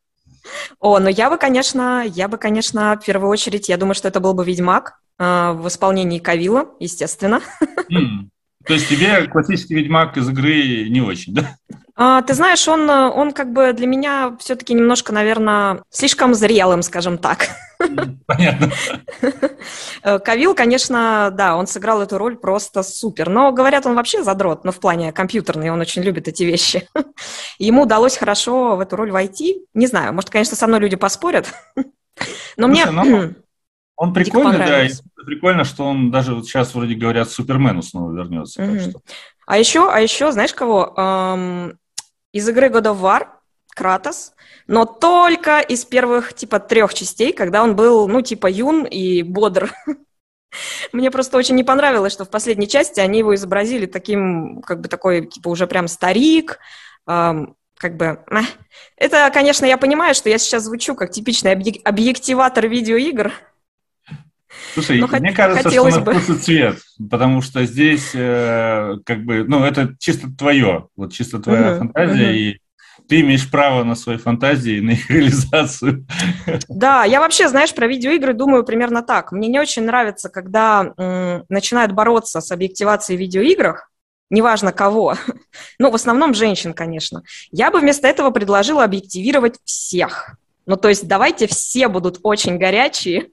[0.79, 4.19] О, ну я бы, конечно, я бы, конечно, в первую очередь, я думаю, что это
[4.19, 7.41] был бы «Ведьмак» э, в исполнении Кавила, естественно.
[7.89, 8.29] Mm.
[8.65, 11.57] То есть тебе классический «Ведьмак» из игры не очень, да?
[11.97, 17.17] А, ты знаешь, он, он как бы для меня все-таки немножко, наверное, слишком зрелым, скажем
[17.17, 17.47] так.
[18.25, 18.71] Понятно.
[20.01, 23.29] Кавил, конечно, да, он сыграл эту роль просто супер.
[23.29, 26.87] Но, говорят, он вообще задрот, но в плане компьютерный, он очень любит эти вещи.
[27.59, 29.65] Ему удалось хорошо в эту роль войти.
[29.73, 31.53] Не знаю, может, конечно, со мной люди поспорят.
[32.57, 32.85] Но мне...
[32.85, 33.33] Ну,
[33.95, 34.89] он прикольный, да, и
[35.25, 38.61] прикольно, что он даже вот сейчас вроде говорят Супермену снова вернется.
[38.61, 38.95] Mm-hmm.
[39.45, 40.93] А еще, а еще, знаешь кого?
[40.97, 41.79] Эм,
[42.33, 43.27] из игры God of War
[43.75, 44.33] Кратос,
[44.67, 49.71] но только из первых, типа, трех частей, когда он был, ну, типа, юн и бодр.
[50.93, 54.87] Мне просто очень не понравилось, что в последней части они его изобразили таким, как бы
[54.87, 56.59] такой, типа, уже прям старик,
[57.07, 58.23] эм, как бы...
[58.97, 63.33] Это, конечно, я понимаю, что я сейчас звучу как типичный объективатор видеоигр,
[64.73, 69.45] Слушай, Но мне кажется, что на вкус и цвет, потому что здесь э, как бы,
[69.45, 72.33] ну, это чисто твое, вот чисто твоя угу, фантазия, угу.
[72.33, 72.57] и
[73.07, 76.05] ты имеешь право на свои фантазии, на их реализацию.
[76.67, 79.31] Да, я вообще, знаешь, про видеоигры думаю примерно так.
[79.31, 83.89] Мне не очень нравится, когда м, начинают бороться с объективацией в видеоиграх,
[84.29, 85.15] неважно кого,
[85.79, 87.23] ну, в основном женщин, конечно.
[87.51, 90.35] Я бы вместо этого предложила объективировать всех.
[90.65, 93.29] Ну, то есть давайте все будут очень горячие,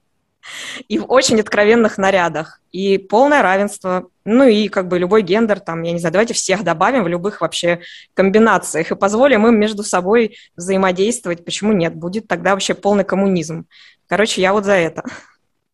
[0.88, 2.60] и в очень откровенных нарядах.
[2.72, 4.08] И полное равенство.
[4.24, 7.40] Ну и как бы любой гендер, там, я не знаю, давайте всех добавим в любых
[7.40, 7.80] вообще
[8.14, 11.44] комбинациях и позволим им между собой взаимодействовать.
[11.44, 11.94] Почему нет?
[11.94, 13.66] Будет тогда вообще полный коммунизм.
[14.06, 15.04] Короче, я вот за это.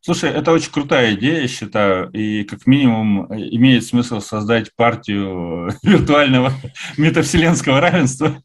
[0.00, 6.52] Слушай, это очень крутая идея, я считаю, и как минимум имеет смысл создать партию виртуального
[6.96, 8.42] метавселенского равенства.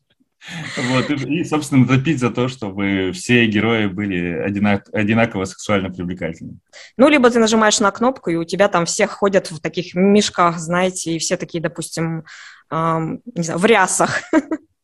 [0.77, 6.57] Вот, и, собственно, топить за то, чтобы все герои были одинак, одинаково сексуально привлекательны.
[6.97, 10.59] Ну, либо ты нажимаешь на кнопку, и у тебя там все ходят в таких мешках,
[10.59, 12.25] знаете, и все такие, допустим,
[12.69, 14.21] эм, не знаю, в рясах.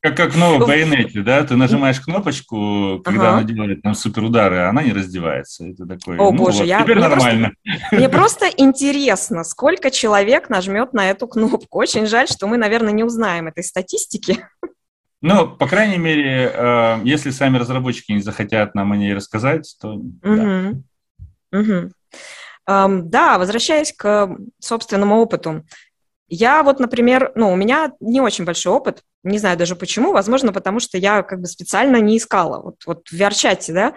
[0.02, 1.43] Как, как в новой байонете, да?
[1.43, 3.38] Ты нажимаешь кнопочку, когда ага.
[3.39, 5.67] она делает там суперудары, а она не раздевается.
[5.67, 6.82] Это такой, О, ну, боже, вот, я...
[6.82, 7.52] теперь мне нормально.
[7.65, 11.80] Просто, мне просто интересно, сколько человек нажмет на эту кнопку.
[11.80, 14.48] Очень жаль, что мы, наверное, не узнаем этой статистики.
[15.21, 19.93] Ну, по крайней мере, э, если сами разработчики не захотят нам о ней рассказать, то
[19.93, 20.13] угу.
[20.23, 20.73] да.
[21.51, 21.91] Угу.
[22.69, 24.29] Um, да, возвращаясь к
[24.60, 25.65] собственному опыту.
[26.27, 30.53] Я вот, например, ну, у меня не очень большой опыт, не знаю даже почему, возможно,
[30.53, 32.62] потому что я как бы специально не искала.
[32.62, 33.95] Вот, вот в VR-чате, да,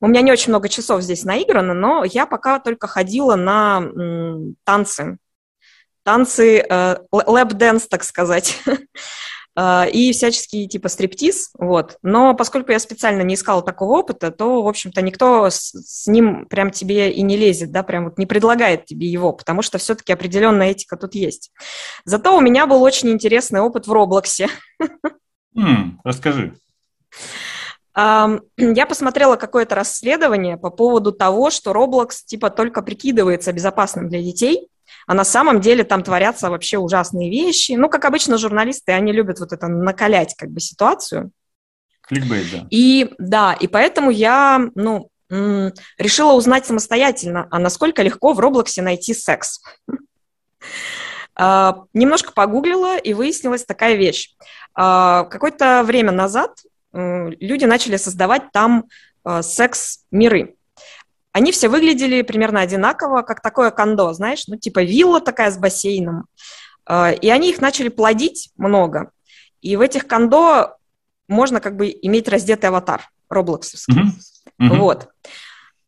[0.00, 4.54] у меня не очень много часов здесь наиграно, но я пока только ходила на м,
[4.64, 5.18] танцы.
[6.04, 8.62] Танцы, э, lap dance, так сказать.
[9.56, 11.98] А, и всяческий типа стриптиз, вот.
[12.02, 16.46] Но поскольку я специально не искала такого опыта, то, в общем-то, никто с, с ним
[16.46, 20.12] прям тебе и не лезет, да, прям вот не предлагает тебе его, потому что все-таки
[20.12, 21.52] определенная этика тут есть.
[22.04, 24.48] Зато у меня был очень интересный опыт в Roblox е.
[25.56, 26.54] Mm, расскажи.
[27.96, 34.68] Я посмотрела какое-то расследование по поводу того, что Roblox типа только прикидывается безопасным для детей,
[35.06, 37.72] а на самом деле там творятся вообще ужасные вещи.
[37.72, 41.30] Ну, как обычно, журналисты, они любят вот это накалять как бы ситуацию.
[42.02, 42.66] Кликбейт, да.
[42.70, 49.14] И да, и поэтому я, ну, решила узнать самостоятельно, а насколько легко в Роблоксе найти
[49.14, 49.62] секс.
[51.38, 54.34] Uh, немножко погуглила, и выяснилась такая вещь.
[54.78, 56.52] Uh, какое-то время назад
[56.92, 58.84] люди начали создавать там
[59.40, 60.54] секс-миры
[61.34, 66.26] они все выглядели примерно одинаково, как такое кондо, знаешь, ну, типа вилла такая с бассейном.
[66.86, 69.10] А, и они их начали плодить много.
[69.60, 70.76] И в этих кондо
[71.26, 73.94] можно как бы иметь раздетый аватар роблоксовский.
[73.96, 74.68] Mm-hmm.
[74.68, 74.78] Mm-hmm.
[74.78, 75.08] Вот.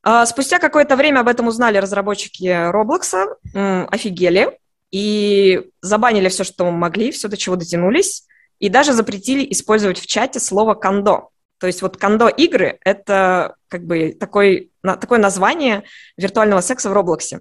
[0.02, 4.59] А, спустя какое-то время об этом узнали разработчики Роблокса, офигели,
[4.90, 8.26] и забанили все, что могли, все, до чего дотянулись,
[8.59, 11.30] и даже запретили использовать в чате слово «кондо».
[11.59, 15.85] То есть вот кондо-игры– это как бы такой, такое название
[16.16, 17.40] виртуального секса в Роблоксе.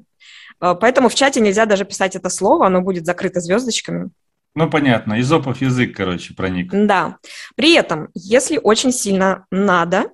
[0.61, 4.09] Э, поэтому в чате нельзя даже писать это слово, оно будет закрыто звездочками.
[4.55, 6.71] Ну, понятно, изопов язык, короче, проник.
[6.71, 7.17] Да.
[7.55, 10.11] При этом, если очень сильно надо,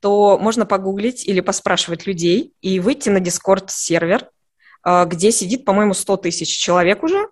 [0.00, 4.28] то можно погуглить или поспрашивать людей и выйти на Discord-сервер,
[4.84, 7.28] э, где сидит, по-моему, 100 тысяч человек уже,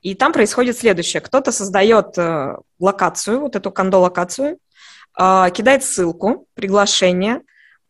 [0.00, 1.20] и там происходит следующее.
[1.20, 4.56] Кто-то создает э, локацию, вот эту кондо-локацию,
[5.16, 7.42] кидает ссылку, приглашение,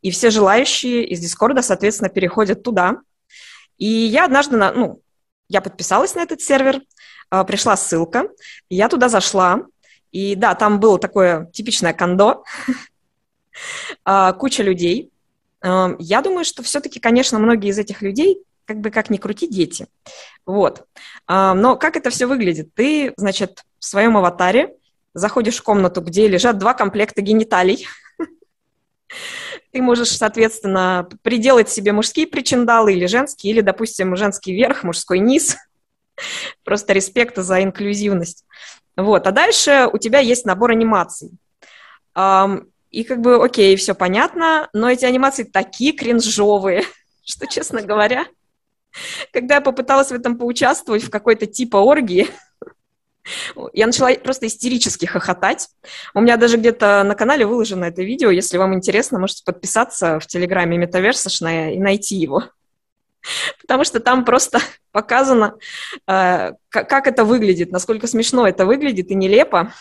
[0.03, 2.97] и все желающие из Дискорда, соответственно, переходят туда,
[3.81, 5.01] и я однажды, на, ну,
[5.49, 6.83] я подписалась на этот сервер,
[7.31, 8.29] а, пришла ссылка,
[8.69, 9.63] я туда зашла,
[10.13, 12.45] и да, там было такое типичное кондо,
[14.05, 15.11] а, куча людей.
[15.63, 19.49] А, я думаю, что все-таки, конечно, многие из этих людей, как бы как ни крути,
[19.49, 19.89] дети.
[20.47, 20.87] Вот.
[21.27, 22.73] Но как это все выглядит?
[22.75, 24.77] Ты, значит, в своем аватаре
[25.15, 27.87] заходишь в комнату, где лежат два комплекта гениталий,
[29.73, 35.57] ты можешь, соответственно, приделать себе мужские причиндалы или женские, или, допустим, женский верх, мужской низ.
[36.65, 38.45] Просто респекта за инклюзивность.
[38.97, 39.27] Вот.
[39.27, 41.31] А дальше у тебя есть набор анимаций.
[42.91, 46.85] И как бы, окей, все понятно, но эти анимации такие кринжовые,
[47.25, 48.27] что, честно говоря,
[49.33, 52.29] когда я попыталась в этом поучаствовать в какой-то типа оргии,
[53.73, 55.69] я начала просто истерически хохотать.
[56.15, 58.31] У меня даже где-то на канале выложено это видео.
[58.31, 62.45] Если вам интересно, можете подписаться в Телеграме Метаверсошная и найти его.
[63.61, 64.61] Потому что там просто
[64.93, 65.57] показано,
[66.07, 69.73] э, как это выглядит, насколько смешно это выглядит и нелепо.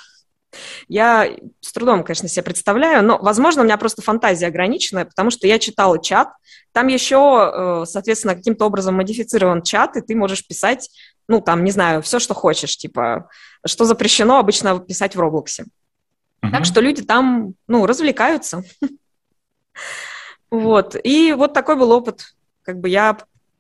[0.88, 1.30] Я
[1.62, 5.60] с трудом, конечно, себе представляю, но, возможно, у меня просто фантазия ограниченная, потому что я
[5.60, 6.30] читала чат,
[6.72, 10.90] там еще, э, соответственно, каким-то образом модифицирован чат, и ты можешь писать
[11.30, 13.30] ну, там, не знаю, все, что хочешь, типа,
[13.64, 15.66] что запрещено обычно писать в Роблоксе.
[16.44, 16.52] Uh-huh.
[16.52, 18.64] Так что люди там, ну, развлекаются.
[20.52, 20.96] Вот.
[21.04, 22.34] И вот такой был опыт.
[22.64, 23.20] Как бы я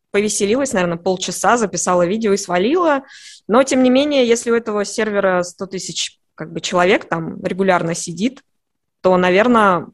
[0.10, 3.03] повеселилась, наверное, полчаса, записала видео и свалила.
[3.47, 7.93] Но, тем не менее, если у этого сервера 100 тысяч как бы, человек там регулярно
[7.93, 8.43] сидит,
[9.01, 9.86] то, наверное,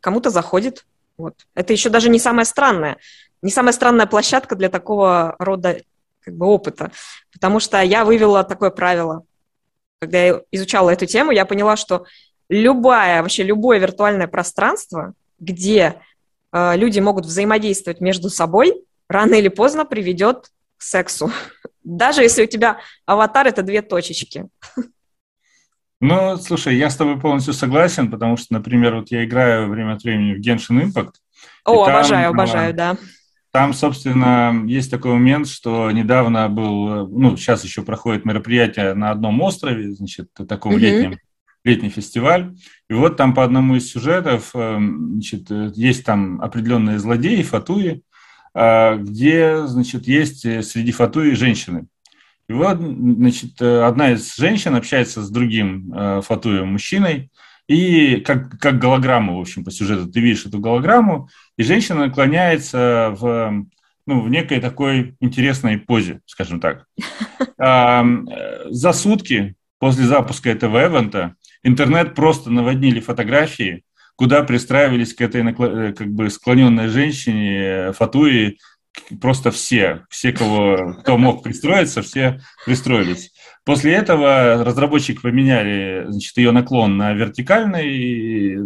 [0.00, 0.86] кому-то заходит.
[1.18, 1.34] Вот.
[1.54, 2.96] Это еще даже не самое странное.
[3.42, 5.82] Не самая странная площадка для такого рода
[6.22, 6.90] как бы опыта.
[7.32, 9.24] Потому что я вывела такое правило.
[10.00, 12.06] Когда я изучала эту тему, я поняла, что
[12.48, 15.96] любое, вообще любое виртуальное пространство, где
[16.52, 21.30] э, люди могут взаимодействовать между собой, рано или поздно приведет к сексу.
[21.84, 24.48] Даже если у тебя аватар это две точечки.
[26.00, 30.02] Ну, слушай, я с тобой полностью согласен, потому что, например, вот я играю время от
[30.02, 31.12] времени в Genshin Impact.
[31.64, 32.96] О, обожаю, там, обожаю, да.
[33.52, 39.40] Там, собственно, есть такой момент, что недавно был, ну, сейчас еще проходит мероприятие на одном
[39.40, 40.78] острове, значит, таком mm-hmm.
[40.78, 41.18] летнем,
[41.64, 42.54] летний фестиваль.
[42.88, 48.02] И вот там по одному из сюжетов, эм, значит, есть там определенные злодеи, фатуи,
[48.54, 51.86] э, где, значит, есть среди фатуи женщины.
[52.48, 57.30] И вот, значит, одна из женщин общается с другим э, фатуем мужчиной,
[57.70, 63.14] и как, как голограмму, в общем, по сюжету ты видишь эту голограмму, и женщина наклоняется
[63.16, 63.64] в,
[64.06, 66.86] ну, в некой такой интересной позе, скажем так.
[68.70, 73.84] За сутки после запуска этого эвента интернет просто наводнили фотографии,
[74.16, 78.58] куда пристраивались к этой э, как бы склоненной женщине Фатуи
[79.20, 83.29] просто все, все, кого, кто мог пристроиться, все пристроились.
[83.64, 88.58] После этого разработчики поменяли значит, ее наклон на вертикальный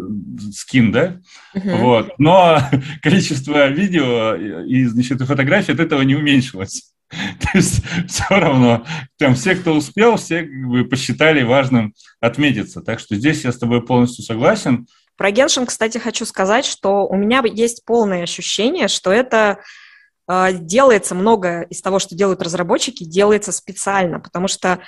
[0.52, 1.20] скин, да?
[1.54, 1.76] Uh-huh.
[1.78, 2.12] Вот.
[2.18, 2.58] Но
[3.02, 6.94] количество видео и значит, фотографий от этого не уменьшилось.
[7.40, 8.84] То есть все равно
[9.18, 12.80] там все, кто успел, все как бы посчитали важным отметиться.
[12.80, 14.86] Так что здесь я с тобой полностью согласен.
[15.16, 19.60] Про Геншин, кстати, хочу сказать, что у меня есть полное ощущение, что это
[20.28, 24.80] делается много из того, что делают разработчики, делается специально, потому что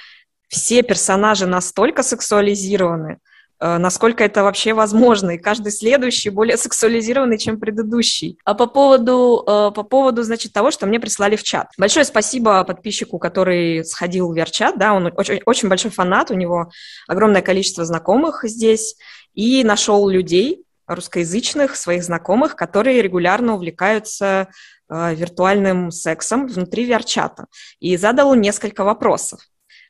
[0.49, 3.19] все персонажи настолько сексуализированы,
[3.59, 8.39] а, насколько это вообще возможно, и каждый следующий более сексуализированный, чем предыдущий.
[8.45, 11.69] А по поводу, а, по поводу, значит, того, что мне прислали в чат.
[11.79, 16.71] Большое спасибо подписчику, который сходил в Верчат, да, он очень, очень большой фанат, у него
[17.09, 18.97] огромное количество знакомых здесь,
[19.35, 24.51] и нашел людей, русскоязычных, своих знакомых, которые регулярно увлекаются Э,
[24.89, 27.47] виртуальным сексом внутри VR-чата
[27.81, 29.41] и задал несколько вопросов.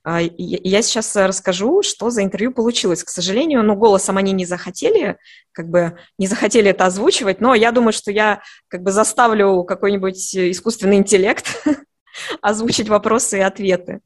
[0.07, 3.03] Э, я сейчас расскажу, что за интервью получилось.
[3.03, 5.19] К сожалению, ну, голосом они не захотели,
[5.53, 10.37] как бы не захотели это озвучивать, но я думаю, что я как бы заставлю какой-нибудь
[10.37, 11.47] искусственный интеллект
[12.41, 14.01] озвучить вопросы и ответы.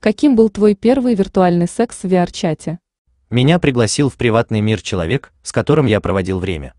[0.00, 2.78] Каким был твой первый виртуальный секс в VR-чате?
[3.30, 6.74] Меня пригласил в приватный мир человек, с которым я проводил время.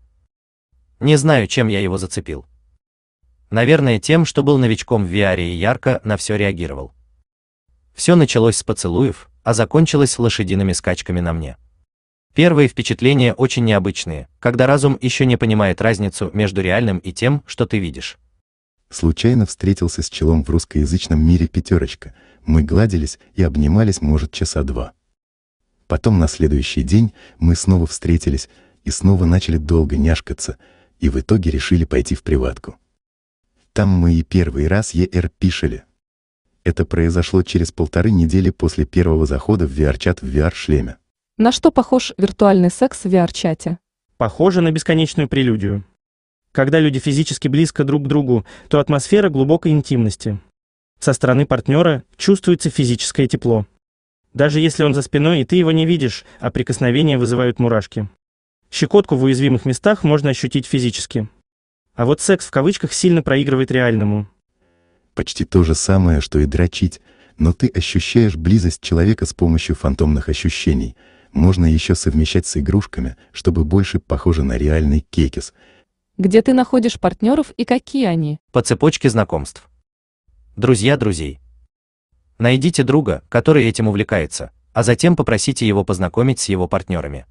[0.98, 2.46] Не знаю, чем я его зацепил.
[3.50, 6.94] Наверное, тем, что был новичком в VR и ярко на все реагировал.
[7.94, 11.56] Все началось с поцелуев, а закончилось лошадиными скачками на мне.
[12.32, 17.66] Первые впечатления очень необычные, когда разум еще не понимает разницу между реальным и тем, что
[17.66, 18.18] ты видишь.
[18.88, 22.14] Случайно встретился с челом в русскоязычном мире пятерочка.
[22.44, 24.92] Мы гладились и обнимались, может, часа два.
[25.88, 28.48] Потом на следующий день мы снова встретились
[28.84, 30.56] и снова начали долго няшкаться,
[31.00, 32.79] и в итоге решили пойти в приватку.
[33.72, 35.84] Там мы и первый раз ЕР пишели.
[36.64, 40.96] Это произошло через полторы недели после первого захода в VR-чат в VR-шлеме.
[41.38, 43.78] На что похож виртуальный секс в VR-чате?
[44.16, 45.84] Похоже на бесконечную прелюдию.
[46.52, 50.40] Когда люди физически близко друг к другу, то атмосфера глубокой интимности.
[50.98, 53.66] Со стороны партнера чувствуется физическое тепло.
[54.34, 58.08] Даже если он за спиной и ты его не видишь, а прикосновения вызывают мурашки.
[58.70, 61.28] Щекотку в уязвимых местах можно ощутить физически.
[61.94, 64.28] А вот секс в кавычках сильно проигрывает реальному.
[65.14, 67.00] Почти то же самое, что и дрочить,
[67.36, 70.96] но ты ощущаешь близость человека с помощью фантомных ощущений.
[71.32, 75.52] Можно еще совмещать с игрушками, чтобы больше похоже на реальный кекис.
[76.18, 78.40] Где ты находишь партнеров и какие они?
[78.52, 79.68] По цепочке знакомств.
[80.56, 81.40] Друзья друзей.
[82.38, 87.26] Найдите друга, который этим увлекается, а затем попросите его познакомить с его партнерами.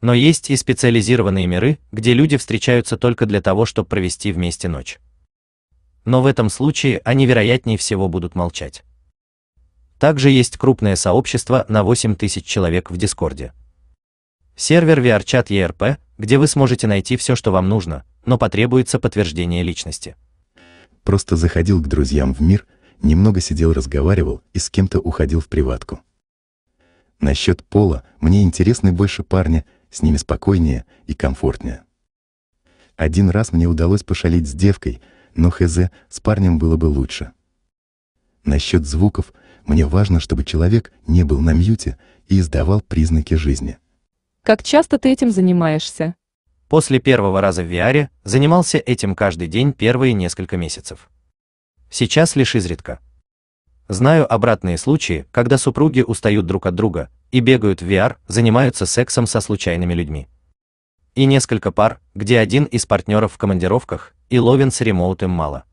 [0.00, 5.00] Но есть и специализированные миры, где люди встречаются только для того, чтобы провести вместе ночь.
[6.04, 8.84] Но в этом случае они вероятнее всего будут молчать.
[9.98, 13.52] Также есть крупное сообщество на 8 тысяч человек в Дискорде.
[14.54, 20.14] Сервер VRChat ERP, где вы сможете найти все, что вам нужно, но потребуется подтверждение личности.
[21.02, 22.66] Просто заходил к друзьям в мир,
[23.02, 26.00] немного сидел, разговаривал и с кем-то уходил в приватку.
[27.20, 31.82] Насчет пола мне интересны больше парня– с ними спокойнее и комфортнее.
[32.96, 35.00] Один раз мне удалось пошалить с девкой,
[35.34, 37.32] но хз, с парнем было бы лучше.
[38.44, 39.32] Насчет звуков
[39.66, 43.78] мне важно, чтобы человек не был на мьюте и издавал признаки жизни.
[44.42, 46.14] Как часто ты этим занимаешься?
[46.68, 51.10] После первого раза в VR занимался этим каждый день первые несколько месяцев.
[51.90, 53.00] Сейчас лишь изредка.
[53.88, 59.26] Знаю обратные случаи, когда супруги устают друг от друга, и бегают в VR, занимаются сексом
[59.26, 60.28] со случайными людьми.
[61.14, 65.64] И несколько пар, где один из партнеров в командировках, и ловен с ремоутом мало.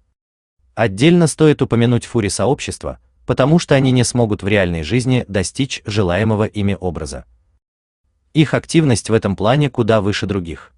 [0.73, 6.45] Отдельно стоит упомянуть фури сообщества, потому что они не смогут в реальной жизни достичь желаемого
[6.45, 7.25] ими образа.
[8.33, 10.73] Их активность в этом плане куда выше других.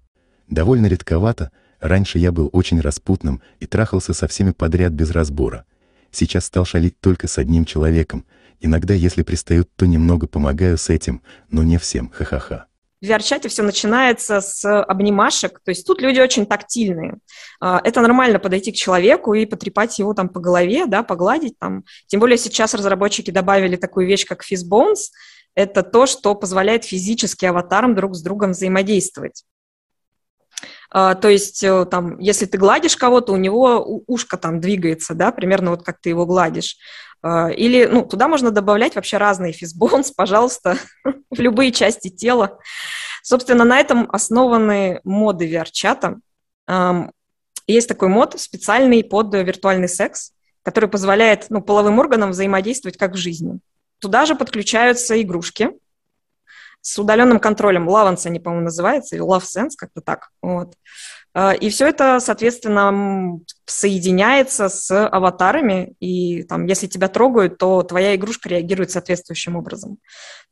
[0.48, 5.64] Довольно редковато, раньше я был очень распутным и трахался со всеми подряд без разбора.
[6.10, 8.24] Сейчас стал шалить только с одним человеком–
[8.60, 12.66] Иногда, если пристают, то немного помогаю с этим, но не всем, ха-ха-ха.
[13.00, 17.18] В VR-чате все начинается с обнимашек, то есть тут люди очень тактильные.
[17.60, 21.84] А, это нормально подойти к человеку и потрепать его там по голове, да, погладить там.
[22.08, 25.12] Тем более сейчас разработчики добавили такую вещь, как Fizzbones.
[25.54, 29.44] Это то, что позволяет физически аватарам друг с другом взаимодействовать.
[30.90, 35.32] А, то есть, э, там, если ты гладишь кого-то, у него ушко там двигается, да,
[35.32, 36.76] примерно вот как ты его гладишь.
[37.22, 40.78] А, или, ну, туда можно добавлять вообще разные физбонс, пожалуйста,
[41.30, 42.58] в любые части тела.
[43.22, 46.18] Собственно, на этом основаны моды VR-чата.
[47.66, 53.16] Есть такой мод специальный под виртуальный секс, который позволяет ну, половым органам взаимодействовать как в
[53.16, 53.60] жизни.
[53.98, 55.72] Туда же подключаются игрушки
[56.88, 57.88] с удаленным контролем.
[57.88, 60.30] Lavance они, по-моему, называется, или Love как-то так.
[60.40, 60.74] Вот.
[61.34, 68.14] А, и все это, соответственно, соединяется с аватарами, и там, если тебя трогают, то твоя
[68.14, 69.98] игрушка реагирует соответствующим образом.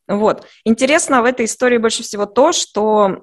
[0.06, 0.46] Вот.
[0.64, 3.22] Интересно в этой истории больше всего то, что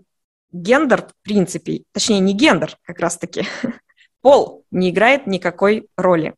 [0.51, 3.45] гендер, в принципе, точнее, не гендер как раз-таки,
[4.21, 6.33] пол не играет никакой роли.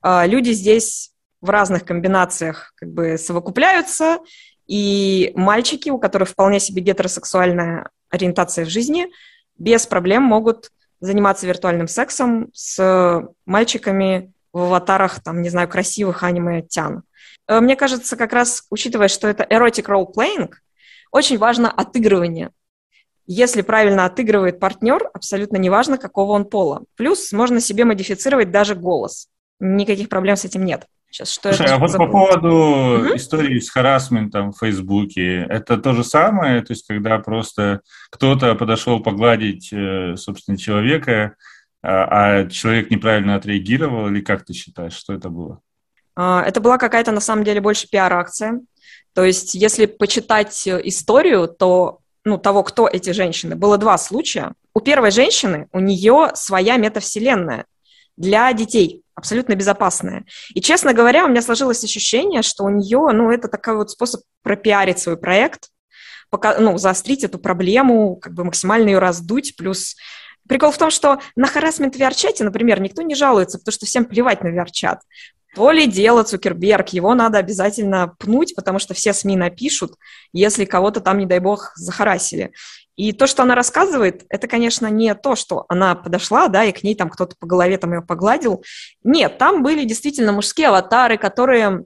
[0.00, 4.18] А, люди здесь в разных комбинациях как бы совокупляются,
[4.66, 9.08] и мальчики, у которых вполне себе гетеросексуальная ориентация в жизни–
[9.58, 17.02] без проблем могут заниматься виртуальным сексом с мальчиками в аватарах, там, не знаю, красивых аниме-тян.
[17.48, 20.52] Э, мне кажется, как раз, учитывая, что это erotic role-playing,
[21.12, 22.50] очень важно отыгрывание.
[23.26, 26.84] Если правильно отыгрывает партнер, абсолютно неважно, какого он пола.
[26.96, 29.28] Плюс можно себе модифицировать даже голос.
[29.58, 30.86] Никаких проблем с этим нет.
[31.16, 33.16] Сейчас что Слушай, а вот по поводу угу.
[33.16, 39.00] истории с харасментом в Фейсбуке, это то же самое, то есть когда просто кто-то подошел
[39.00, 41.36] погладить, э, собственно, человека,
[41.82, 45.60] а, а человек неправильно отреагировал, или как ты считаешь, что это было?
[46.16, 48.60] А, это была какая-то, на самом деле, больше пиар-акция.
[49.14, 54.52] То есть, если почитать историю, то ну, того, кто эти женщины, было два случая.
[54.74, 57.64] У первой женщины, у нее своя метавселенная
[58.18, 60.24] для детей, абсолютно безопасная.
[60.54, 64.20] И, честно говоря, у меня сложилось ощущение, что у нее, ну, это такой вот способ
[64.42, 65.70] пропиарить свой проект,
[66.30, 69.96] пока, ну, заострить эту проблему, как бы максимально ее раздуть, плюс
[70.48, 74.04] Прикол в том, что на харасмент в VR-чате, например, никто не жалуется, потому что всем
[74.04, 75.00] плевать на VR-чат.
[75.54, 79.94] То ли дело Цукерберг, его надо обязательно пнуть, потому что все СМИ напишут,
[80.32, 82.52] если кого-то там, не дай бог, захарасили.
[82.96, 86.82] И то, что она рассказывает, это, конечно, не то, что она подошла, да, и к
[86.82, 88.64] ней там кто-то по голове там ее погладил.
[89.04, 91.84] Нет, там были действительно мужские аватары, которые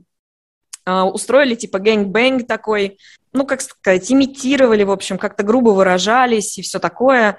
[0.87, 2.99] э, устроили типа gang bang такой,
[3.33, 7.39] ну, как сказать, имитировали, в общем, как-то грубо выражались и все такое.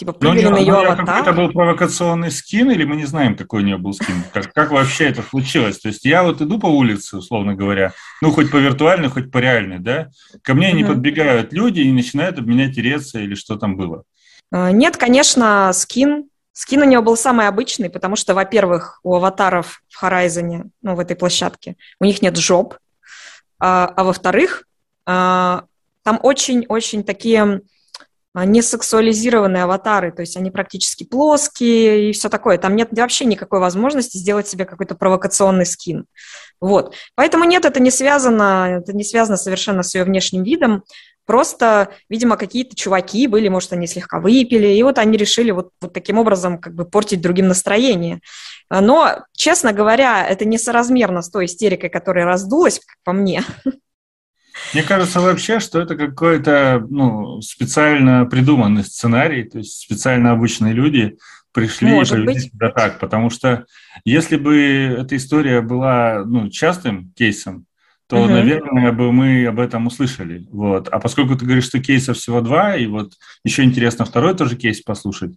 [0.00, 1.20] Типа прыгали ну, на ее аватар.
[1.20, 4.24] Это был провокационный скин, или мы не знаем, какой у нее был скин?
[4.32, 5.78] Как, как вообще это случилось?
[5.78, 7.92] То есть я вот иду по улице, условно говоря,
[8.22, 10.08] ну, хоть по виртуальной, хоть по реальной, да?
[10.40, 10.74] Ко мне mm-hmm.
[10.74, 14.04] не подбегают люди и начинают об меня тереться, или что там было?
[14.50, 16.30] А, нет, конечно, скин.
[16.54, 21.00] Скин у нее был самый обычный, потому что, во-первых, у аватаров в Horizon, ну, в
[21.00, 22.78] этой площадке, у них нет жоп,
[23.58, 24.64] а, а во-вторых,
[25.04, 25.64] а,
[26.04, 27.60] там очень-очень такие а,
[28.34, 32.58] не сексуализированные аватары, то есть они практически плоские и все такое.
[32.58, 36.06] Там нет вообще никакой возможности сделать себе какой-то провокационный скин.
[36.60, 36.94] Вот.
[37.16, 40.84] Поэтому нет, это не связано, это не связано совершенно с ее внешним видом.
[41.26, 45.92] Просто, видимо, какие-то чуваки были, может, они слегка выпили, и вот они решили вот, вот
[45.92, 48.20] таким образом как бы портить другим настроение.
[48.68, 53.44] Но, честно говоря, это несоразмерно с той истерикой, которая раздулась, как по мне.
[54.72, 61.16] Мне кажется вообще, что это какой-то ну, специально придуманный сценарий, то есть специально обычные люди
[61.52, 63.66] пришли Может и повели себя так, потому что
[64.04, 67.66] если бы эта история была ну, частым кейсом,
[68.10, 68.30] то, угу.
[68.30, 70.46] наверное, бы мы об этом услышали.
[70.50, 70.88] Вот.
[70.88, 73.12] А поскольку ты говоришь, что кейсов всего два, и вот
[73.44, 75.36] еще интересно второй тоже кейс послушать,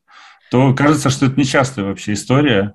[0.49, 2.73] то кажется, что это нечастая вообще история.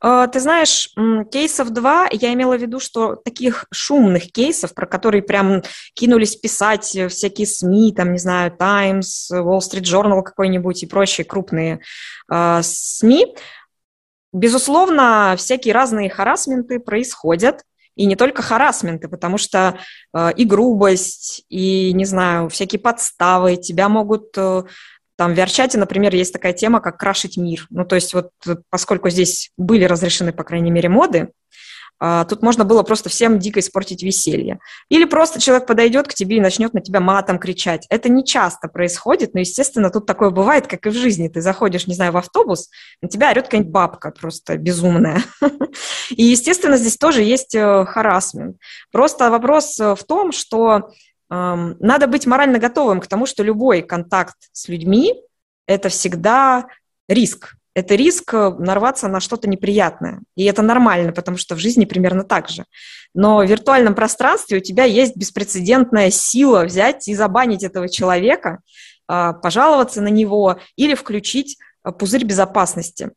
[0.00, 0.90] А, ты знаешь,
[1.30, 5.62] кейсов два, я имела в виду, что таких шумных кейсов, про которые прям
[5.94, 11.80] кинулись писать всякие СМИ, там, не знаю, Times, Wall Street Journal какой-нибудь и прочие крупные
[12.32, 13.36] э, СМИ,
[14.32, 17.62] безусловно, всякие разные харасменты происходят,
[17.96, 19.78] и не только харасменты, потому что
[20.14, 24.62] э, и грубость, и, не знаю, всякие подставы, тебя могут э,
[25.20, 27.66] там в Верчате, например, есть такая тема, как крашить мир.
[27.68, 28.30] Ну, то есть вот
[28.70, 31.28] поскольку здесь были разрешены, по крайней мере, моды,
[31.98, 34.60] а, тут можно было просто всем дико испортить веселье.
[34.88, 37.86] Или просто человек подойдет к тебе и начнет на тебя матом кричать.
[37.90, 41.28] Это не часто происходит, но, естественно, тут такое бывает, как и в жизни.
[41.28, 42.70] Ты заходишь, не знаю, в автобус,
[43.02, 45.22] на тебя орет какая-нибудь бабка просто безумная.
[46.08, 48.56] И, естественно, здесь тоже есть э, харасмент.
[48.90, 50.88] Просто вопрос в том, что
[51.30, 55.14] надо быть морально готовым к тому, что любой контакт с людьми–
[55.66, 56.66] это всегда
[57.08, 57.54] риск.
[57.74, 60.20] Это риск э, нарваться на что-то неприятное.
[60.34, 62.64] И это нормально, потому что в жизни примерно так же.
[63.14, 68.58] Но в виртуальном пространстве у тебя есть беспрецедентная сила взять и забанить этого человека,
[69.06, 73.12] а, пожаловаться на него или включить э, пузырь безопасности.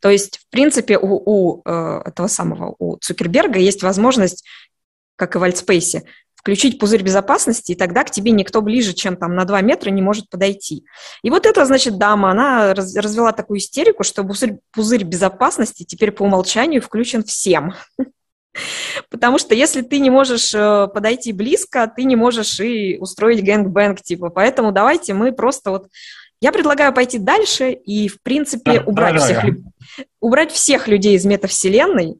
[0.00, 4.44] То есть, в принципе, у, у э, этого самого, у Цукерберга есть возможность,
[5.16, 6.04] как и в Альтспейсе,
[6.38, 10.00] включить пузырь безопасности, и тогда к тебе никто ближе, чем там на 2 метра не
[10.00, 10.84] может подойти.
[11.22, 16.12] И вот эта, значит, дама, она раз, развела такую истерику, что пузырь, пузырь безопасности теперь
[16.12, 17.74] по умолчанию включен всем.
[19.10, 24.00] Потому что если ты не можешь э, подойти близко, ты не можешь и устроить гэнгбэнг,
[24.00, 24.30] типа.
[24.30, 25.88] Поэтому давайте мы просто вот...
[26.40, 30.04] Я предлагаю пойти дальше и, в принципе, убрать, да, всех, да.
[30.20, 32.16] убрать всех людей из метавселенной.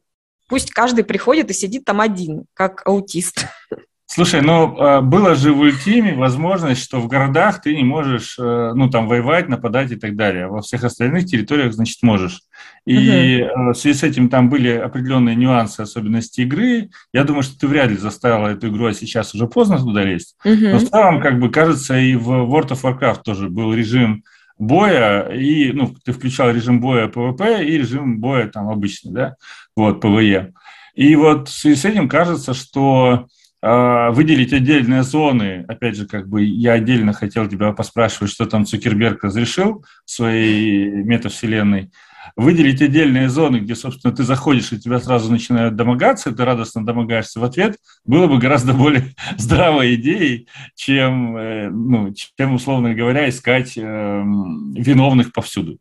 [0.48, 3.46] Пусть каждый приходит и сидит там один, как аутист.
[4.10, 8.72] Слушай, ну а, было же в Ультиме возможность, что в городах ты не можешь, э,
[8.74, 10.48] ну там воевать, нападать и так далее.
[10.48, 12.40] Во всех остальных территориях, значит, можешь.
[12.86, 13.72] И угу.
[13.72, 16.88] в связи с этим там были определенные нюансы, особенности игры.
[17.12, 20.36] Я думаю, что ты вряд ли заставила эту игру, а сейчас уже поздно туда лезть.
[20.42, 20.54] Угу.
[20.54, 24.24] Но в целом, как бы кажется, и в World of Warcraft тоже был режим
[24.58, 29.36] боя, и, ну, ты включал режим боя PvP и режим боя там обычный, да,
[29.76, 30.52] вот, PvE.
[30.94, 33.26] И вот в связи с этим кажется, что а,
[33.60, 39.24] выделить отдельные зоны, опять же, как бы я отдельно хотел тебя поспрашивать, что там Цукерберг
[39.24, 41.90] разрешил своей метавселенной,
[42.36, 47.40] выделить отдельные зоны, где, собственно, ты заходишь, и тебя сразу начинают домогаться, ты радостно домогаешься
[47.40, 53.76] в ответ, было бы гораздо более здравой идеей, чем, э, ну, чем условно говоря, искать
[53.76, 55.78] э, виновных повсюду.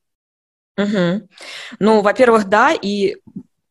[0.78, 1.28] Угу.
[1.80, 3.18] Ну, во-первых, да, и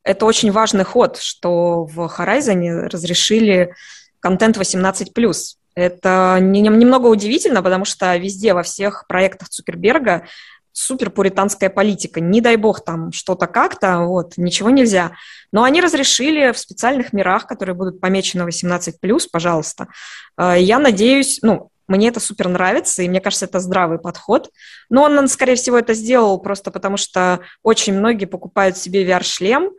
[0.07, 3.74] это очень важный ход, что в Horizon разрешили
[4.20, 5.34] контент 18+.
[5.74, 10.24] Это немного удивительно, потому что везде, во всех проектах Цукерберга
[10.72, 12.20] супер пуританская политика.
[12.20, 15.12] Не дай бог там что-то как-то, вот, ничего нельзя.
[15.50, 18.92] Но они разрешили в специальных мирах, которые будут помечены 18+,
[19.32, 19.88] пожалуйста.
[20.38, 24.50] Э, я надеюсь, ну, мне это супер нравится, и мне кажется, это здравый подход.
[24.90, 29.70] Но он, скорее всего, это сделал просто потому, что очень многие покупают себе VR-шлем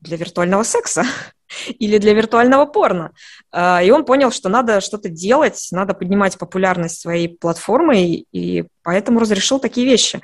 [0.00, 1.04] для виртуального секса
[1.78, 3.12] или для виртуального порно.
[3.52, 9.20] А, и он понял, что надо что-то делать, надо поднимать популярность своей платформы, и поэтому
[9.20, 10.20] разрешил такие вещи.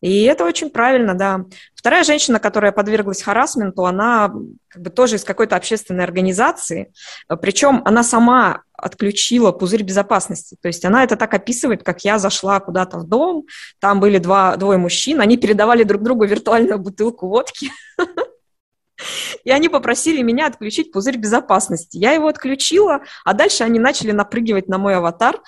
[0.00, 1.44] И это очень правильно, да.
[1.74, 4.32] Вторая женщина, которая подверглась харасменту, она
[4.68, 6.92] как бы тоже из какой-то общественной организации,
[7.40, 10.56] причем она сама отключила пузырь безопасности.
[10.60, 13.46] То есть она это так описывает, как я зашла куда-то в дом,
[13.80, 17.72] там были два, двое мужчин, они передавали друг другу виртуальную бутылку водки,
[19.44, 21.96] и они попросили меня отключить пузырь безопасности.
[21.96, 25.40] Я его отключила, а дальше они начали напрыгивать на мой аватар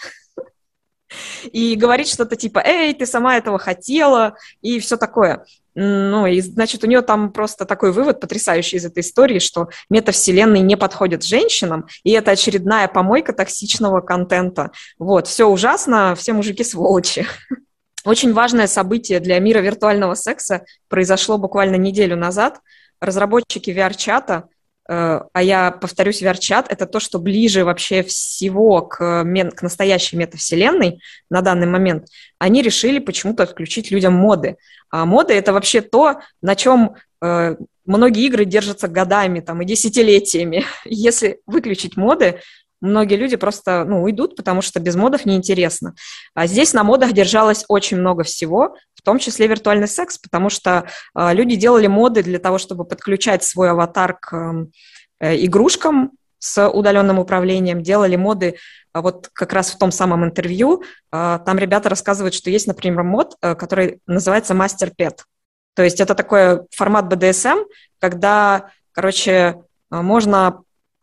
[1.44, 5.44] и говорить что-то типа «Эй, ты сама этого хотела» и все такое.
[5.76, 10.62] Ну, и, значит, у нее там просто такой вывод потрясающий из этой истории, что метавселенные
[10.62, 14.72] не подходят женщинам, и это очередная помойка токсичного контента.
[14.98, 17.24] Вот, все ужасно, все мужики сволочи.
[18.04, 22.58] Очень важное событие для мира виртуального секса произошло буквально неделю назад–
[23.00, 24.48] разработчики VR-чата,
[24.88, 31.00] э, а я повторюсь, VR-чат– это то, что ближе вообще всего к, к настоящей метавселенной
[31.30, 34.56] на данный момент, они решили почему-то отключить людям моды.
[34.90, 40.64] А моды– это вообще то, на чем э, многие игры держатся годами там, и десятилетиями.
[40.84, 42.40] Если выключить моды,
[42.80, 45.94] многие люди просто ну, уйдут, потому что без модов неинтересно.
[46.34, 50.86] А здесь на модах держалось очень много всего, в том числе виртуальный секс, потому что
[51.14, 54.66] э, люди делали моды для того, чтобы подключать свой аватар к
[55.20, 58.56] э, игрушкам с удаленным управлением, делали моды
[58.92, 60.82] а вот как раз в том самом интервью.
[61.12, 65.24] Э, там ребята рассказывают, что есть, например, мод, э, который называется мастер пет.
[65.74, 67.64] То есть это такой формат BDSM,
[68.00, 70.62] когда, короче, можно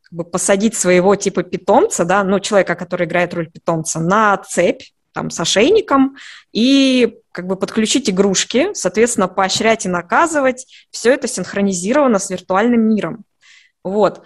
[0.09, 4.83] как бы посадить своего типа питомца, да, ну, человека, который играет роль питомца, на цепь,
[5.11, 6.15] там, с ошейником,
[6.53, 10.65] и как бы подключить игрушки, соответственно, поощрять и наказывать.
[10.91, 13.25] Все это синхронизировано с виртуальным миром.
[13.83, 14.21] Вот.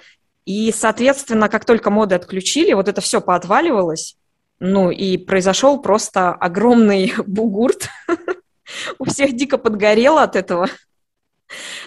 [0.46, 4.18] И, соответственно, как только моды отключили, вот это все поотваливалось,
[4.60, 7.90] ну, и произошел просто огромный бугурт.
[9.00, 10.68] У всех дико подгорело от этого.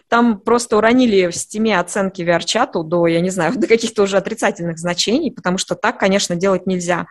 [0.09, 4.03] Там просто уронили в Steam е оценки VRChat у до, я не знаю, до каких-то
[4.03, 7.07] уже отрицательных значений, потому что так, конечно, делать нельзя.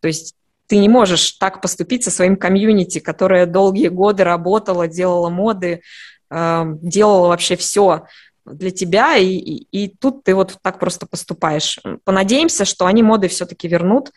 [0.00, 0.34] То есть
[0.68, 5.82] ты не можешь так поступить со своим комьюнити, которое долгие годы работало, делала моды,
[6.30, 8.06] э, делала вообще все
[8.44, 11.78] для тебя, и, и, и тут ты вот так просто поступаешь.
[12.04, 14.10] Понадеемся, что они моды все-таки вернут,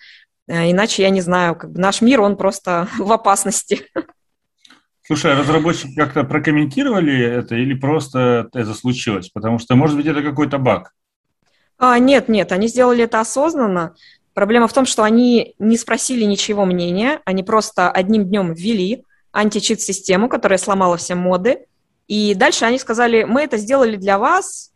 [0.48, 3.88] э, иначе я не знаю, как бы наш мир, он просто в опасности.
[5.12, 9.28] Слушай, а разработчики как-то прокомментировали это или просто это случилось?
[9.28, 10.94] Потому что, может быть, это какой-то баг.
[11.78, 13.94] А, нет, нет, они сделали это осознанно.
[14.34, 19.04] Проблема в том, что они не спросили ничего мнения, они просто одним днем ввели
[19.34, 21.66] античит-систему, которая сломала все моды,
[22.08, 24.71] и дальше они сказали, мы это сделали для вас,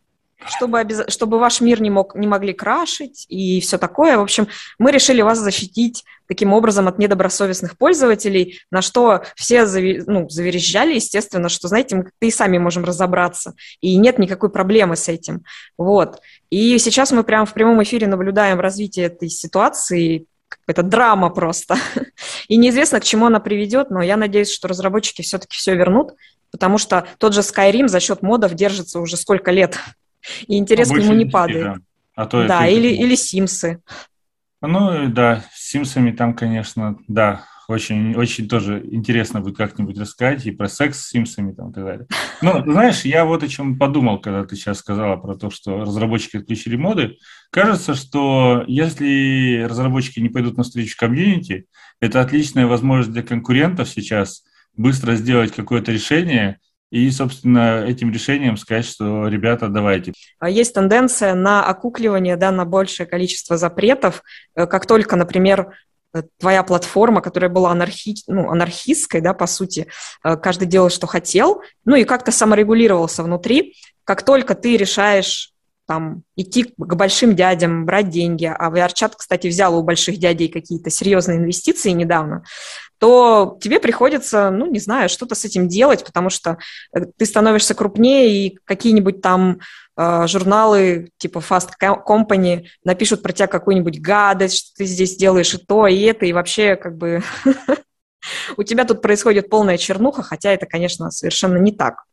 [0.48, 1.06] чтобы, обяз...
[1.08, 4.18] чтобы ваш мир не, мог, не могли крашить и все такое.
[4.18, 4.48] В общем,
[4.80, 10.04] мы решили вас защитить таким образом от недобросовестных пользователей, на что все зави...
[10.06, 15.08] ну, заверещали, естественно, что, знаете, мы и сами можем разобраться, и нет никакой проблемы с
[15.08, 15.44] этим.
[15.78, 16.20] Вот.
[16.50, 20.26] И сейчас мы прямо в прямом эфире наблюдаем развитие этой ситуации,
[20.68, 21.76] это драма просто.
[22.48, 26.14] И неизвестно, к чему она приведет, но я надеюсь, что разработчики все-таки все вернут,
[26.52, 29.78] потому что тот же Skyrim за счет модов держится уже сколько лет
[30.48, 31.64] и интерес а к нему не падает.
[31.64, 31.78] Да,
[32.16, 33.82] а то да или, или Симсы.
[34.62, 40.52] Ну, да, с Симсами там, конечно, да, очень, очень тоже интересно будет как-нибудь рассказать и
[40.52, 42.08] про секс с Симсами там и так далее.
[42.42, 46.38] Ну, знаешь, я вот о чем подумал, когда ты сейчас сказала про то, что разработчики
[46.38, 47.18] отключили моды.
[47.50, 51.66] Кажется, что если разработчики не пойдут на встречу комьюнити,
[52.00, 54.44] это отличная возможность для конкурентов сейчас
[54.78, 56.60] быстро сделать какое-то решение,
[56.96, 60.14] и, собственно, этим решением сказать, что, ребята, давайте.
[60.40, 64.24] А есть тенденция на окукливание, да, на большее количество запретов.
[64.56, 65.74] Э, как только, например,
[66.14, 68.16] э, твоя платформа, которая была анархи...
[68.28, 69.88] ну, анархистской, да, по сути,
[70.24, 73.76] э, каждый делал, что хотел, ну и как-то саморегулировался внутри,
[74.06, 75.52] как только ты решаешь
[75.88, 78.46] там, идти к большим дядям, брать деньги.
[78.46, 82.44] А VR-чат, кстати, взял у больших дядей какие-то серьезные инвестиции недавно.
[83.00, 86.58] То тебе приходится, ну, не знаю, что-то с этим делать, потому что
[86.94, 89.60] э, ты становишься крупнее, и какие-нибудь там
[89.98, 95.58] э, журналы типа Fast Company напишут про тебя какую-нибудь гадость, что ты здесь делаешь и
[95.58, 97.22] то, и это, и вообще как бы
[98.58, 102.04] у тебя тут происходит полная чернуха, хотя это, конечно, совершенно не так.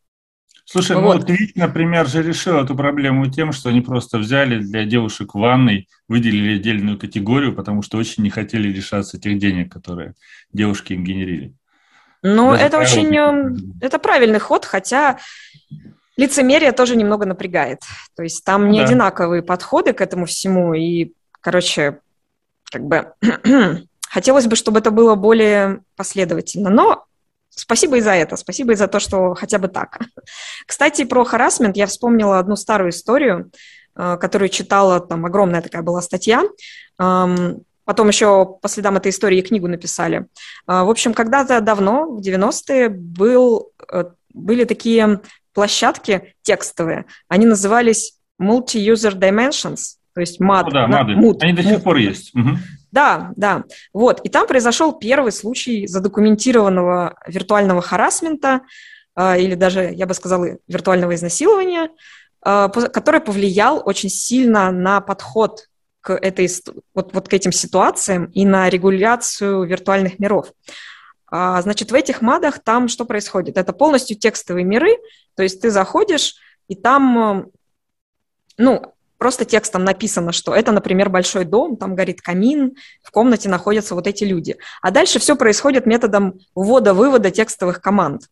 [0.73, 1.19] Слушай, ну вот.
[1.19, 5.87] ну Твич, например, же решил эту проблему тем, что они просто взяли для девушек ванной,
[6.09, 10.15] выделили отдельную категорию, потому что очень не хотели лишаться тех денег, которые
[10.51, 11.53] девушки им генерили.
[12.23, 13.15] Ну, Даже это очень...
[13.15, 15.19] Эм, это правильный ход, хотя
[16.17, 17.81] лицемерие тоже немного напрягает.
[18.17, 18.87] То есть там не да.
[18.87, 21.13] одинаковые подходы к этому всему, и,
[21.43, 21.99] короче,
[22.71, 23.13] как бы
[24.09, 26.71] хотелось бы, чтобы это было более последовательно.
[26.71, 27.05] Но
[27.55, 30.01] Спасибо и за это, спасибо и за то, что хотя бы так.
[30.67, 33.51] Кстати, про харасмент я вспомнила одну старую историю,
[33.95, 36.43] э, которую читала, там огромная такая была статья.
[37.85, 40.27] Потом еще по следам этой истории книгу написали.
[40.69, 45.21] Э, в общем, когда-то давно, в 90-е, был, э, были такие
[45.53, 47.07] площадки текстовые.
[47.29, 50.65] Они назывались Multi-User Dimensions, то есть MUD.
[50.65, 51.39] Ну, да, MUD.
[51.41, 52.35] Они до сих пор есть.
[52.35, 52.51] Угу.
[52.93, 53.65] Да, да.
[53.95, 54.21] Вот.
[54.21, 58.61] И там произошел первый случай задокументированного виртуального харасмента,
[59.17, 61.89] э, или даже, я бы сказала, виртуального изнасилования,
[62.45, 65.69] э, который повлиял очень сильно на подход
[66.03, 66.51] к, этой,
[66.95, 70.53] вот, вот к этим ситуациям и на регуляцию виртуальных миров.
[71.31, 73.57] А, значит, в этих мадах там что происходит?
[73.57, 74.99] Это полностью текстовые миры,
[75.35, 76.35] то есть ты заходишь,
[76.69, 77.47] и там,
[78.59, 82.73] ну, просто текстом написано, что это, например, большой дом, там горит камин,
[83.05, 84.57] в комнате находятся вот эти люди.
[84.81, 88.23] А дальше все происходит методом ввода-вывода текстовых команд.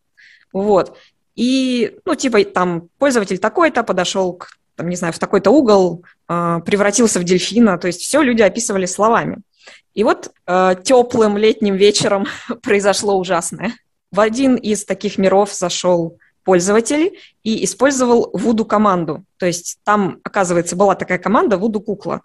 [0.53, 0.99] Вот.
[1.37, 6.59] И, ну, типа, там, пользователь такой-то подошел к, там, не знаю, в такой-то угол, э,
[6.67, 9.43] превратился в дельфина, то есть все люди описывали словами.
[9.95, 12.27] И вот э, теплым летним вечером
[12.63, 13.75] произошло ужасное.
[14.11, 19.25] В один из таких миров зашел пользователь и использовал вуду команду.
[19.39, 22.23] То есть там, оказывается, была такая команда вуду кукла.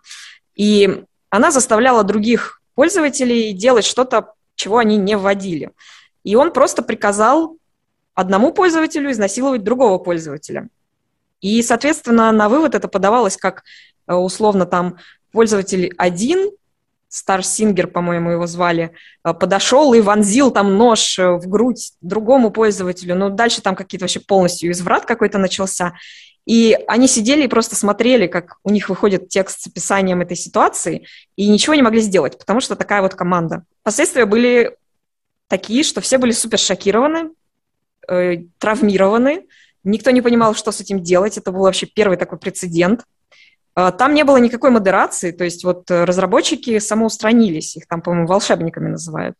[0.55, 5.71] И она заставляла других пользователей делать что-то, чего они не вводили.
[6.23, 7.57] И он просто приказал
[8.13, 10.69] одному пользователю изнасиловать другого пользователя.
[11.41, 13.63] И, соответственно, на вывод это подавалось как
[14.07, 14.97] э, условно там
[15.31, 16.49] пользователь один
[17.15, 18.91] Starsinger, по-моему, его звали,
[19.23, 23.15] э, подошел и вонзил там нож э, в грудь другому пользователю.
[23.15, 25.93] Ну, дальше там какие-то вообще полностью изврат какой-то начался.
[26.45, 31.07] И они сидели и просто смотрели, как у них выходит текст с описанием этой ситуации,
[31.37, 33.63] и ничего не могли сделать, потому что такая вот команда.
[33.81, 34.75] Последствия были
[35.47, 37.29] такие, что все были супер шокированы,
[38.09, 39.45] э, травмированы,
[39.85, 41.37] никто не понимал, что с этим делать.
[41.37, 43.05] Это был вообще первый такой прецедент.
[43.75, 48.27] А, там не было никакой модерации, то есть вот э, разработчики самоустранились, их там, по-моему,
[48.27, 49.35] волшебниками называют.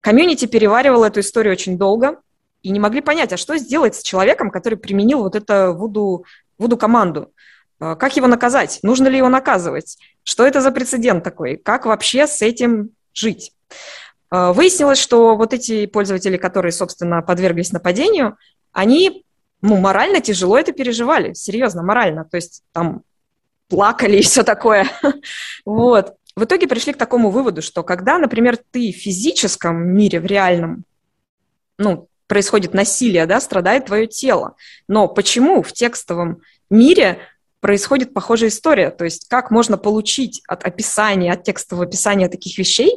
[0.00, 2.20] Комьюнити переваривал эту историю очень долго
[2.62, 6.24] и не могли понять, а что сделать с человеком, который применил вот эту вуду,
[6.56, 7.32] вуду команду.
[7.78, 8.80] А, как его наказать?
[8.82, 9.98] Нужно ли его наказывать?
[10.22, 11.56] Что это за прецедент такой?
[11.56, 13.52] Как вообще с этим жить?
[14.30, 18.38] А, выяснилось, что вот эти пользователи, которые, собственно, подверглись нападению,
[18.72, 19.26] они
[19.60, 22.24] ну, морально тяжело это переживали, серьезно, морально.
[22.24, 23.02] То есть там
[23.68, 24.88] плакали и все такое.
[25.64, 26.14] Вот.
[26.36, 30.84] В итоге пришли к такому выводу, что когда, например, ты в физическом мире, в реальном,
[31.78, 34.54] ну, происходит насилие, да, страдает твое тело.
[34.86, 37.18] Но почему в текстовом мире
[37.60, 38.90] происходит похожая история?
[38.90, 42.92] То есть как можно получить от описания, от текстового описания таких вещей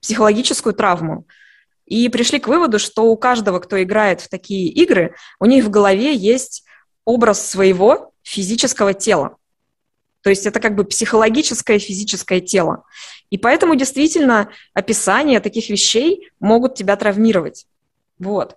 [0.00, 1.26] психологическую травму?
[1.86, 5.70] И пришли к выводу, что у каждого, кто играет в такие игры, у них в
[5.70, 6.64] голове есть
[7.04, 9.36] образ своего физического тела.
[10.24, 12.84] То есть это как бы психологическое, физическое тело.
[13.28, 17.66] И поэтому действительно описание таких вещей могут тебя травмировать.
[18.18, 18.56] Вот.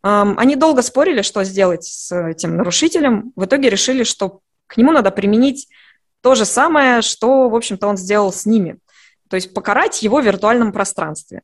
[0.00, 3.32] Они долго спорили, что сделать с этим нарушителем.
[3.34, 5.68] В итоге решили, что к нему надо применить
[6.20, 8.78] то же самое, что, в общем-то, он сделал с ними.
[9.28, 11.42] То есть покарать его в виртуальном пространстве.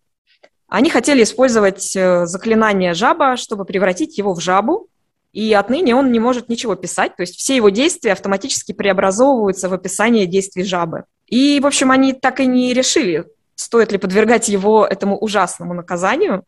[0.68, 4.89] Они хотели использовать э, заклинание жаба, чтобы превратить его в жабу,
[5.35, 9.74] и отныне он не может ничего писать, то есть все его действия автоматически преобразовываются в
[9.74, 11.05] описание действий жабы.
[11.26, 13.24] И, в общем, они так и не решили,
[13.57, 16.45] стоит ли подвергать его этому ужасному наказанию,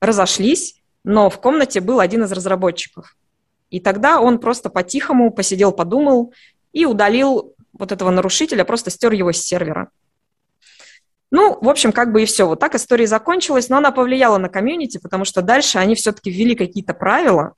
[0.00, 3.16] разошлись, но в комнате был один из разработчиков.
[3.70, 6.34] И тогда он просто по-тихому посидел, подумал
[6.72, 9.90] и удалил вот этого нарушителя, просто стер его с сервера.
[11.30, 12.48] Ну, в общем, как бы и все.
[12.48, 16.56] Вот так история закончилась, но она повлияла на комьюнити, потому что дальше они все-таки ввели
[16.56, 17.54] какие-то правила,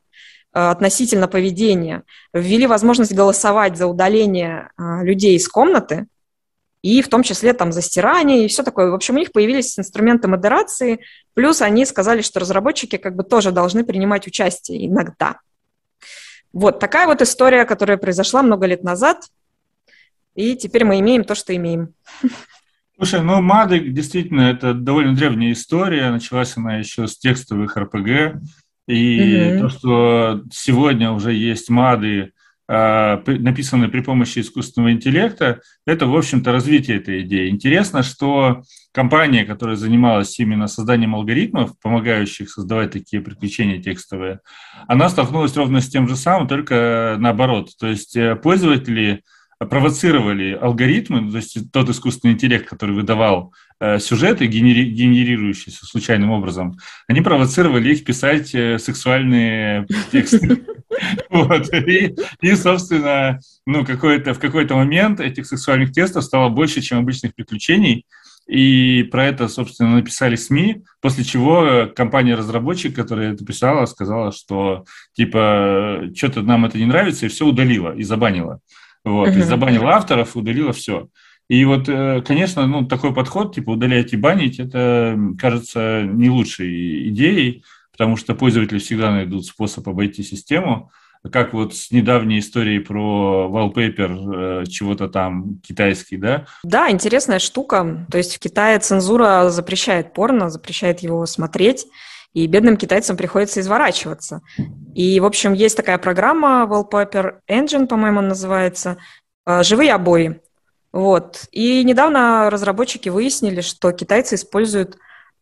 [0.53, 6.07] относительно поведения, ввели возможность голосовать за удаление э, людей из комнаты,
[6.83, 8.91] и в том числе там за стирание и все такое.
[8.91, 11.01] В общем, у них появились инструменты модерации,
[11.35, 15.41] плюс они сказали, что разработчики как бы тоже должны принимать участие иногда.
[16.53, 19.25] Вот такая вот история, которая произошла много лет назад,
[20.37, 21.95] и теперь мы имеем то, что имеем.
[22.97, 28.41] Слушай, ну МАДы действительно это довольно древняя история, началась она еще с текстовых РПГ,
[28.87, 29.63] и угу.
[29.63, 32.33] то, что сегодня уже есть МАДы,
[32.69, 37.49] а, написанные при помощи искусственного интеллекта, это, в общем-то, развитие этой идеи.
[37.49, 38.63] Интересно, что
[38.93, 44.41] компания, которая занималась именно созданием алгоритмов, помогающих создавать такие приключения текстовые,
[44.89, 47.71] она столкнулась ровно с тем же самым, только наоборот.
[47.79, 49.23] То есть э, пользователи
[49.59, 56.77] провоцировали алгоритмы, то есть тот искусственный интеллект, который выдавал э, сюжеты, генери, генерирующиеся случайным образом,
[57.09, 60.65] они провоцировали их писать э, сексуальные тексты.
[61.29, 61.75] Вот.
[61.75, 67.35] И, и, собственно, ну, какой-то, в какой-то момент этих сексуальных тестов стало больше, чем обычных
[67.35, 68.07] приключений,
[68.47, 74.85] и про это, собственно, написали СМИ, после чего компания-разработчик, которая это писала, сказала, что,
[75.15, 78.61] типа, что-то нам это не нравится, и все удалила, и забанила.
[79.07, 79.39] Вот, uh-huh.
[79.39, 81.09] и забанила авторов, удалила все.
[81.49, 87.09] И вот, э, конечно, ну, такой подход, типа удалять и банить, это кажется не лучшей
[87.11, 90.91] идеей, потому что пользователи всегда найдут способ обойти систему,
[91.31, 96.47] как вот с недавней историей про wallpaper э, чего-то там китайский, да?
[96.65, 98.07] Да, интересная штука.
[98.11, 101.87] То есть в Китае цензура запрещает порно, запрещает его смотреть,
[102.37, 104.43] и бедным китайцам приходится изворачиваться.
[104.95, 108.99] И, в общем, есть такая программа Wallpaper Engine, по-моему, называется,
[109.47, 110.43] э, «Живые обои».
[110.93, 111.47] Вот.
[111.51, 114.99] И недавно разработчики выяснили, что китайцы используют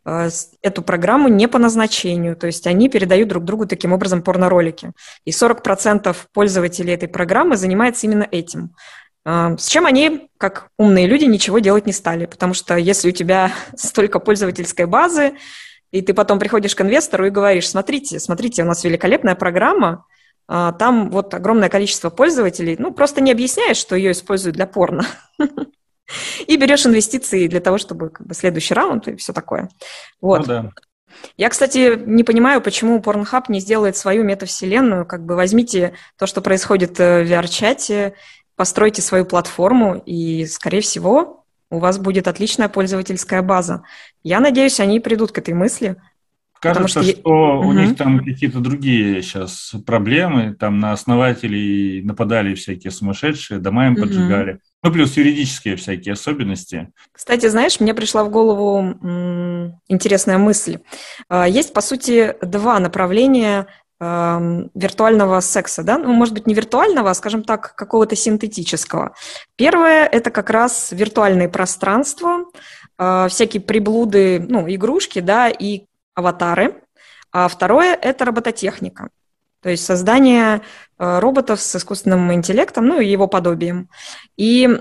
[0.06, 0.28] э,
[0.62, 4.92] эту программу не по назначению, то есть они передают друг другу таким образом порноролики.
[5.24, 8.70] И 40% пользователей этой программы занимается именно этим.
[9.24, 13.12] Э, с чем они, как умные люди, ничего делать не стали, потому что если у
[13.12, 15.34] тебя столько пользовательской базы,
[15.94, 20.04] и ты потом приходишь к инвестору и говоришь, смотрите, смотрите, у нас великолепная программа,
[20.48, 25.06] а, там вот огромное количество пользователей, ну, просто не объясняешь, что ее используют для порно.
[26.48, 29.70] И берешь инвестиции для того, чтобы как бы, следующий раунд и все такое.
[30.20, 30.40] Вот.
[30.40, 30.70] Ну, да.
[31.36, 35.06] Я, кстати, не понимаю, почему Pornhub не сделает свою метавселенную.
[35.06, 38.14] Как бы возьмите то, что происходит э, в VR-чате,
[38.56, 41.43] постройте свою платформу, и, скорее всего,
[41.74, 43.82] у вас будет отличная пользовательская база.
[44.22, 45.96] Я надеюсь, они придут к этой мысли.
[46.60, 47.68] Кажется, что, что угу.
[47.68, 53.92] у них там какие-то другие сейчас проблемы, там на основателей нападали всякие сумасшедшие, дома им
[53.92, 54.02] угу.
[54.02, 54.60] поджигали.
[54.82, 56.90] Ну, плюс юридические всякие особенности.
[57.12, 60.78] Кстати, знаешь, мне пришла в голову м- интересная мысль.
[61.28, 63.66] А, есть, по сути, два направления
[64.74, 69.14] виртуального секса, да, ну, может быть, не виртуального, а, скажем так, какого-то синтетического.
[69.56, 72.44] Первое– это как раз виртуальные пространства,
[72.98, 75.84] э, всякие приблуды, ну, игрушки, да, и
[76.14, 76.82] аватары.
[77.32, 79.08] А второе– это робототехника,
[79.62, 80.60] то есть создание
[80.98, 83.88] э, роботов с искусственным интеллектом, ну, и его подобием.
[84.36, 84.80] И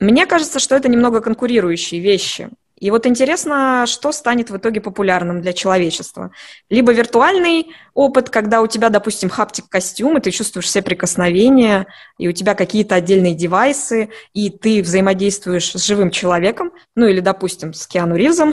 [0.00, 2.48] мне кажется, что это немного конкурирующие вещи–
[2.84, 6.32] и вот интересно, что станет в итоге популярным для человечества.
[6.68, 11.86] Либо виртуальный опыт, когда у тебя, допустим, хаптик-костюм, и ты чувствуешь все прикосновения,
[12.18, 17.72] и у тебя какие-то отдельные девайсы, и ты взаимодействуешь с живым человеком, ну или, допустим,
[17.72, 18.52] с Киану Ривзом,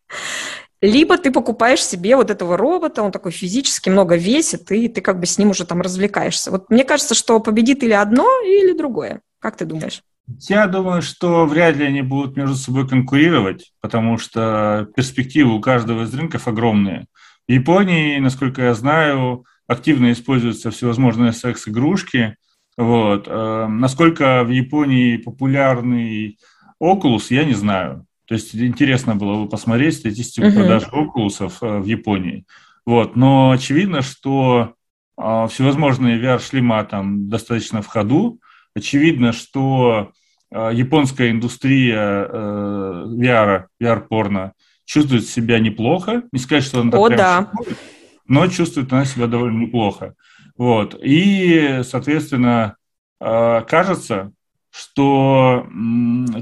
[0.80, 5.18] либо ты покупаешь себе вот этого робота, он такой физически много весит, и ты как
[5.18, 6.52] бы с ним уже там развлекаешься.
[6.52, 9.22] Вот мне кажется, что победит или одно, или другое.
[9.40, 10.04] Как ты думаешь?
[10.48, 16.04] Я думаю, что вряд ли они будут между собой конкурировать, потому что перспективы у каждого
[16.04, 17.06] из рынков огромные.
[17.48, 22.36] В Японии, насколько я знаю, активно используются всевозможные секс-игрушки.
[22.76, 23.26] Вот.
[23.28, 26.38] Э, насколько в Японии популярный
[26.82, 28.06] Oculus, я не знаю.
[28.26, 30.54] То есть интересно было бы посмотреть статистику uh-huh.
[30.54, 32.44] продаж Oculus э, в Японии.
[32.86, 33.16] Вот.
[33.16, 34.74] Но очевидно, что
[35.16, 38.40] э, всевозможные VR-шлема там достаточно в ходу.
[38.74, 40.12] Очевидно, что
[40.52, 44.52] японская индустрия э, VR, VR-порно
[44.84, 46.24] чувствует себя неплохо.
[46.32, 47.50] Не сказать, что она О, прям да.
[47.50, 47.78] Шикует,
[48.26, 50.14] но чувствует она себя довольно неплохо.
[50.56, 50.98] Вот.
[51.00, 52.76] И, соответственно,
[53.20, 54.32] э, кажется,
[54.70, 55.68] что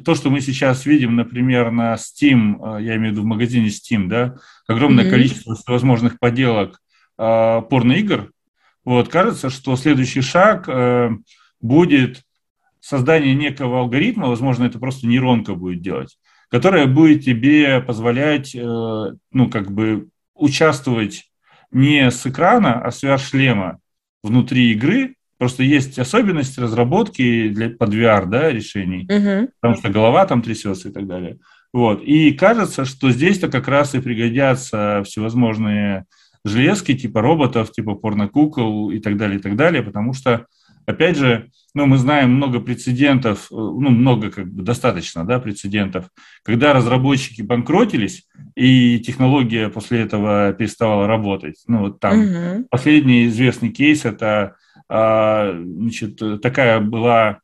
[0.05, 4.07] то, что мы сейчас видим, например, на Steam, я имею в виду в магазине Steam,
[4.07, 4.37] да,
[4.67, 5.11] огромное mm-hmm.
[5.11, 6.79] количество возможных поделок
[7.17, 8.31] порноигр,
[8.85, 10.69] вот, кажется, что следующий шаг
[11.63, 12.23] будет
[12.89, 16.19] создание некого алгоритма, возможно, это просто нейронка будет делать,
[16.51, 21.31] которая будет тебе позволять, э, ну, как бы участвовать
[21.71, 23.79] не с экрана, а с VR-шлема
[24.23, 29.51] внутри игры, Просто есть особенности разработки для, под VR да, решений, Мгм.
[29.61, 31.39] потому что голова там трясется и так далее.
[31.73, 32.03] Вот.
[32.03, 36.07] И кажется, что здесь-то как раз и пригодятся всевозможные
[36.45, 40.47] железки типа роботов, типа порнокукол и так далее, и так далее, потому что,
[40.89, 46.09] опять же, ну, мы знаем много прецедентов, э, ну, много, как бы, достаточно, да, прецедентов,
[46.43, 48.27] когда разработчики банкротились,
[48.57, 51.63] и технология после этого переставала работать.
[51.67, 52.65] Ну, вот там Мгм.
[52.71, 54.57] Последний известный кейс– это
[54.89, 57.41] а, значит, такая была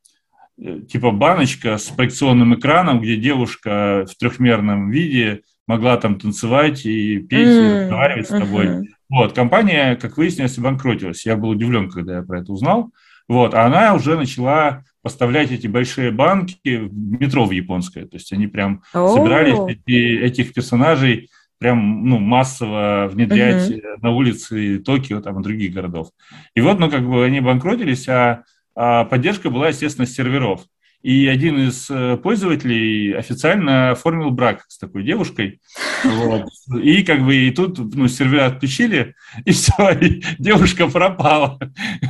[0.57, 7.18] э, типа баночка с проекционным экраном, где девушка в трехмерном виде могла там танцевать и
[7.18, 8.68] петь, и М, разговаривать с тобой.
[8.68, 8.88] мгм.
[9.11, 11.26] Вот, компания, как выяснилось, обанкротилась.
[11.26, 12.90] Я был удивлен, когда я про это узнал.
[13.29, 18.07] Вот, а она уже начала поставлять эти большие банки в метро в японское.
[18.07, 19.09] То есть они прям О.
[19.09, 23.81] собирались эти- этих персонажей прям ну, массово внедрять Мгм.
[24.03, 26.09] на улицы Токио там, и других городов.
[26.55, 28.43] И вот, ну, как бы они банкротились, а,
[28.75, 30.62] а поддержка была, естественно, с серверов.
[31.05, 35.61] И один из э, пользователей официально оформил брак с такой девушкой.
[36.05, 36.46] Вот.
[36.82, 41.59] И как бы и тут ну, сервера отключили, и все, и девушка пропала.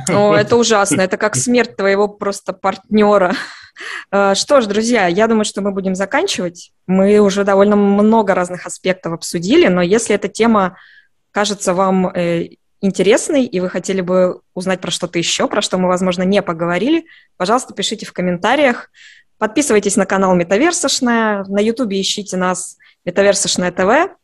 [0.09, 0.35] О, Вот.
[0.35, 3.35] это ужасно, это как смерть твоего просто партнера.
[4.11, 6.71] Э, Что ж, друзья, я думаю, что мы будем заканчивать.
[6.87, 10.77] Мы уже довольно много разных аспектов обсудили, но если эта тема
[11.31, 12.13] кажется вам
[12.85, 17.05] интересной, и вы хотели бы узнать про что-то еще, про что мы, возможно, не поговорили,
[17.37, 18.89] пожалуйста, пишите в комментариях.
[19.37, 24.15] Подписывайтесь на канал Метаверсошная, на Ютубе ищите нас Метаверсошная ТВ,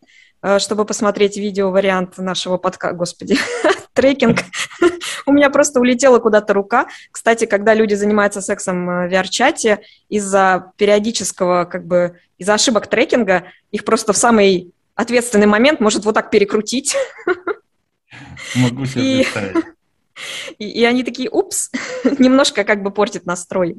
[0.43, 2.93] э, чтобы посмотреть видео-вариант нашего подка...
[2.93, 3.37] Господи,
[3.93, 4.39] трекинг.
[5.25, 6.87] У меня просто улетела куда-то рука.
[7.11, 13.45] Кстати, когда люди занимаются сексом э, в VR-чате, из-за периодического, как бы, из-за ошибок трекинга,
[13.71, 16.95] их просто в самый ответственный момент может вот так перекрутить.
[18.55, 19.65] Могу себе представить.
[20.59, 21.71] И, и они такие, упс,
[22.19, 23.77] немножко как бы портит настрой.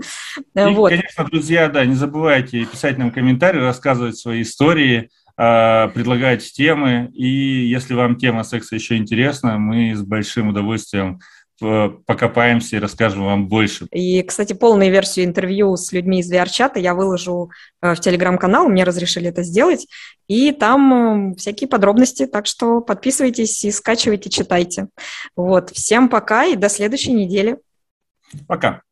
[0.57, 0.91] Э, И, Вот.
[0.91, 7.11] конечно, друзья, да, не забывайте писать нам комментарии, рассказывать свои истории, а, предлагать темы.
[7.15, 11.21] И если вам тема секса еще интересна, мы с большим удовольствием
[11.59, 13.87] покопаемся и расскажем вам больше.
[13.91, 17.51] И, кстати, полную версию интервью с людьми из VR-чата я выложу
[17.81, 19.87] э, в телеграм-канал, мне разрешили это сделать,
[20.29, 24.89] и там э, всякие подробности, так что подписывайтесь и скачивайте, читайте.
[25.37, 27.59] Вот, всем пока и до следующей недели.
[28.47, 28.83] Пока.